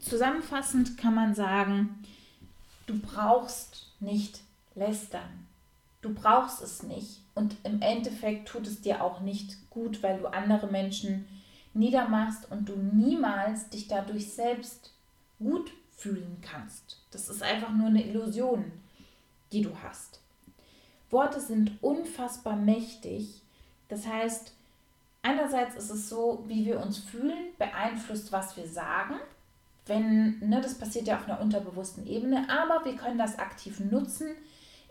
zusammenfassend 0.01 0.99
kann 0.99 1.15
man 1.15 1.35
sagen, 1.35 2.05
du 2.87 2.99
brauchst 2.99 3.93
nicht 4.01 4.41
lästern. 4.75 5.48
Du 6.01 6.15
brauchst 6.15 6.63
es 6.63 6.83
nicht. 6.83 7.23
Und 7.35 7.57
im 7.65 7.83
Endeffekt 7.83 8.49
tut 8.49 8.67
es 8.67 8.81
dir 8.81 9.03
auch 9.03 9.21
nicht 9.21 9.71
gut, 9.71 10.03
weil 10.03 10.19
du 10.19 10.27
andere 10.27 10.67
Menschen 10.67 11.27
niedermachst 11.75 12.51
und 12.51 12.69
du 12.69 12.77
niemals 12.77 13.69
dich 13.69 13.89
dadurch 13.89 14.33
selbst 14.33 14.93
gut 15.39 15.73
fühlen 15.97 16.39
kannst. 16.43 17.01
Das 17.11 17.29
ist 17.29 17.43
einfach 17.43 17.71
nur 17.71 17.89
eine 17.89 18.05
Illusion, 18.05 18.73
die 19.53 19.63
du 19.63 19.71
hast. 19.83 20.21
Worte 21.11 21.41
sind 21.41 21.83
unfassbar 21.83 22.57
mächtig. 22.57 23.43
Das 23.89 24.07
heißt, 24.07 24.53
einerseits 25.23 25.77
ist 25.77 25.91
es 25.91 26.09
so, 26.09 26.45
wie 26.47 26.67
wir 26.67 26.81
uns 26.81 26.99
fühlen, 26.99 27.53
beeinflusst, 27.59 28.31
was 28.33 28.57
wir 28.57 28.67
sagen. 28.69 29.15
Wenn, 29.87 30.39
ne, 30.41 30.61
das 30.61 30.79
passiert 30.79 31.07
ja 31.07 31.17
auf 31.17 31.25
einer 31.25 31.41
unterbewussten 31.41 32.07
Ebene, 32.07 32.47
aber 32.51 32.85
wir 32.85 32.95
können 32.97 33.19
das 33.19 33.39
aktiv 33.39 33.81
nutzen, 33.81 34.29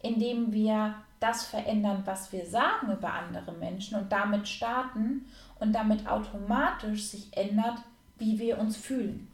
indem 0.02 0.54
wir 0.54 0.96
das 1.20 1.46
verändern, 1.46 2.04
was 2.06 2.32
wir 2.32 2.46
sagen 2.46 2.92
über 2.92 3.14
andere 3.14 3.52
Menschen 3.54 3.98
und 3.98 4.12
damit 4.12 4.48
starten 4.48 5.26
und 5.60 5.74
damit 5.74 6.08
automatisch 6.08 7.06
sich 7.08 7.36
ändert, 7.36 7.80
wie 8.18 8.38
wir 8.40 8.60
uns 8.60 8.78
fühlen. 8.78 9.28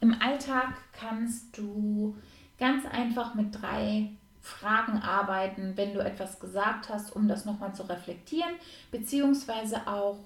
Im 0.00 0.20
Alltag 0.20 0.74
kannst 0.92 1.56
du 1.58 2.16
ganz 2.58 2.86
einfach 2.86 3.34
mit 3.34 3.60
drei 3.60 4.10
Fragen 4.40 4.98
arbeiten, 4.98 5.76
wenn 5.76 5.92
du 5.92 6.00
etwas 6.00 6.40
gesagt 6.40 6.88
hast, 6.88 7.14
um 7.14 7.28
das 7.28 7.44
nochmal 7.44 7.74
zu 7.74 7.82
reflektieren, 7.82 8.54
beziehungsweise 8.90 9.86
auch 9.86 10.18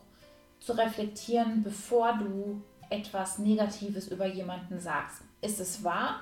zu 0.61 0.73
reflektieren, 0.73 1.63
bevor 1.63 2.15
du 2.15 2.63
etwas 2.91 3.39
Negatives 3.39 4.09
über 4.09 4.27
jemanden 4.27 4.79
sagst. 4.79 5.23
Ist 5.41 5.61
es 5.61 5.83
wahr? 5.83 6.21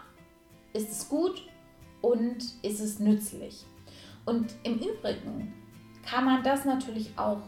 Ist 0.73 0.91
es 0.91 1.09
gut? 1.09 1.43
Und 2.03 2.45
ist 2.63 2.81
es 2.81 2.99
nützlich? 2.99 3.65
Und 4.25 4.55
im 4.65 4.75
Übrigen 4.75 5.55
kann 6.05 6.25
man 6.25 6.43
das 6.43 6.65
natürlich 6.65 7.13
auch 7.17 7.41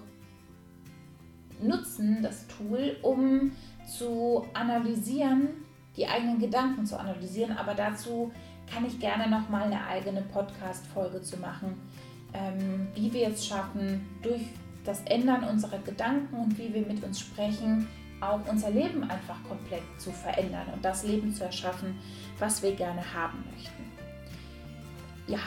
nutzen, 1.61 2.23
das 2.23 2.47
Tool, 2.47 2.97
um 3.03 3.53
zu 3.87 4.47
analysieren, 4.55 5.49
die 5.97 6.07
eigenen 6.07 6.39
Gedanken 6.39 6.87
zu 6.87 6.99
analysieren. 6.99 7.57
Aber 7.57 7.75
dazu 7.75 8.33
kann 8.73 8.87
ich 8.87 8.99
gerne 8.99 9.29
noch 9.29 9.49
mal 9.49 9.65
eine 9.65 9.87
eigene 9.87 10.23
Podcast-Folge 10.23 11.23
zu 11.23 11.37
machen, 11.39 11.75
ähm, 12.33 12.89
wie 12.95 13.13
wir 13.13 13.29
es 13.29 13.47
schaffen, 13.47 14.09
durch 14.23 14.43
das 14.85 15.03
Ändern 15.03 15.45
unserer 15.45 15.79
Gedanken 15.79 16.37
und 16.37 16.59
wie 16.59 16.73
wir 16.73 16.87
mit 16.87 17.03
uns 17.03 17.21
sprechen, 17.21 17.87
auch 18.21 18.41
unser 18.51 18.71
Leben 18.71 19.03
einfach 19.05 19.43
komplett 19.49 19.83
zu 19.99 20.11
verändern 20.11 20.67
und 20.73 20.85
das 20.85 21.05
Leben 21.05 21.33
zu 21.33 21.45
erschaffen, 21.45 21.99
was 22.39 22.63
wir 22.63 22.75
gerne 22.75 23.03
haben 23.15 23.45
möchten. 23.53 23.84
Ja, 25.27 25.39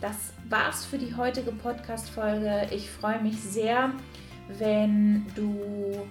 das 0.00 0.32
war's 0.48 0.84
für 0.84 0.98
die 0.98 1.16
heutige 1.16 1.50
Podcast-Folge. 1.52 2.66
Ich 2.70 2.90
freue 2.90 3.20
mich 3.20 3.40
sehr, 3.40 3.90
wenn 4.58 5.26
du 5.34 6.06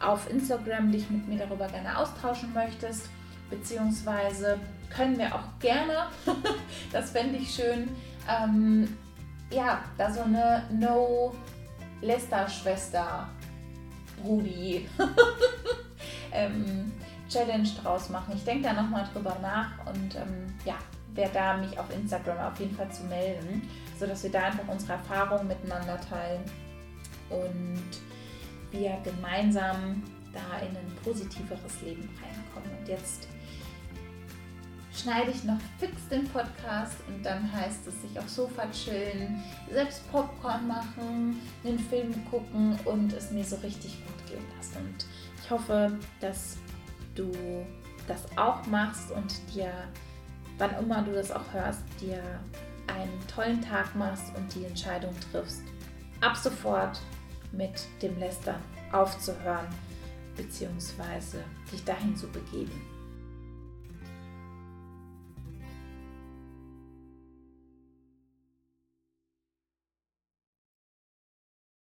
auf 0.00 0.30
Instagram 0.30 0.92
dich 0.92 1.10
mit 1.10 1.28
mir 1.28 1.38
darüber 1.38 1.66
gerne 1.68 1.98
austauschen 1.98 2.54
möchtest, 2.54 3.10
beziehungsweise 3.50 4.58
können 4.90 5.18
wir 5.18 5.34
auch 5.34 5.58
gerne, 5.60 6.06
das 6.92 7.10
fände 7.10 7.36
ich 7.38 7.54
schön, 7.54 7.88
ähm, 8.28 8.96
ja, 9.50 9.80
da 9.98 10.12
so 10.12 10.22
eine 10.22 10.64
No-Lester-Schwester, 10.70 13.28
Brudi, 14.22 14.88
ähm, 16.32 16.92
Challenge 17.28 17.68
draus 17.82 18.08
machen. 18.08 18.32
Ich 18.34 18.44
denke 18.44 18.68
da 18.68 18.72
nochmal 18.72 19.06
drüber 19.12 19.36
nach 19.42 19.72
und 19.86 20.14
ähm, 20.14 20.54
ja, 20.64 20.76
werde 21.16 21.34
da 21.34 21.56
mich 21.56 21.78
auf 21.78 21.86
Instagram 21.94 22.38
auf 22.38 22.58
jeden 22.60 22.76
Fall 22.76 22.90
zu 22.90 23.04
melden, 23.04 23.68
sodass 23.98 24.22
wir 24.22 24.30
da 24.30 24.44
einfach 24.44 24.68
unsere 24.68 24.94
Erfahrungen 24.94 25.48
miteinander 25.48 26.00
teilen 26.00 26.42
und 27.30 28.00
wir 28.70 28.98
gemeinsam 29.02 30.02
da 30.32 30.58
in 30.58 30.76
ein 30.76 30.96
positiveres 31.02 31.82
Leben 31.82 32.08
reinkommen. 32.22 32.78
Und 32.78 32.88
jetzt 32.88 33.28
schneide 34.94 35.30
ich 35.30 35.44
noch 35.44 35.58
fix 35.78 36.08
den 36.08 36.26
Podcast 36.28 36.96
und 37.08 37.24
dann 37.24 37.50
heißt 37.52 37.86
es 37.86 38.02
sich 38.02 38.18
aufs 38.18 38.36
Sofa 38.36 38.66
chillen, 38.70 39.42
selbst 39.70 40.10
Popcorn 40.10 40.66
machen, 40.66 41.40
einen 41.64 41.78
Film 41.78 42.14
gucken 42.30 42.78
und 42.84 43.12
es 43.12 43.30
mir 43.30 43.44
so 43.44 43.56
richtig 43.56 43.98
gut 44.04 44.26
gehen 44.26 44.44
lassen. 44.56 44.78
Und 44.78 45.06
ich 45.42 45.50
hoffe, 45.50 45.98
dass 46.20 46.56
du 47.14 47.30
das 48.08 48.24
auch 48.36 48.66
machst 48.66 49.10
und 49.10 49.32
dir, 49.54 49.72
wann 50.58 50.78
immer 50.78 51.02
du 51.02 51.12
das 51.12 51.30
auch 51.30 51.52
hörst, 51.52 51.82
dir 52.00 52.22
einen 52.86 53.26
tollen 53.26 53.60
Tag 53.62 53.94
machst 53.94 54.34
und 54.36 54.54
die 54.54 54.64
Entscheidung 54.64 55.14
triffst, 55.30 55.62
ab 56.20 56.36
sofort 56.36 57.00
mit 57.52 57.72
dem 58.02 58.18
Lästern 58.18 58.60
aufzuhören 58.92 59.66
bzw. 60.36 61.38
dich 61.72 61.84
dahin 61.84 62.16
zu 62.16 62.28
begeben. 62.28 62.95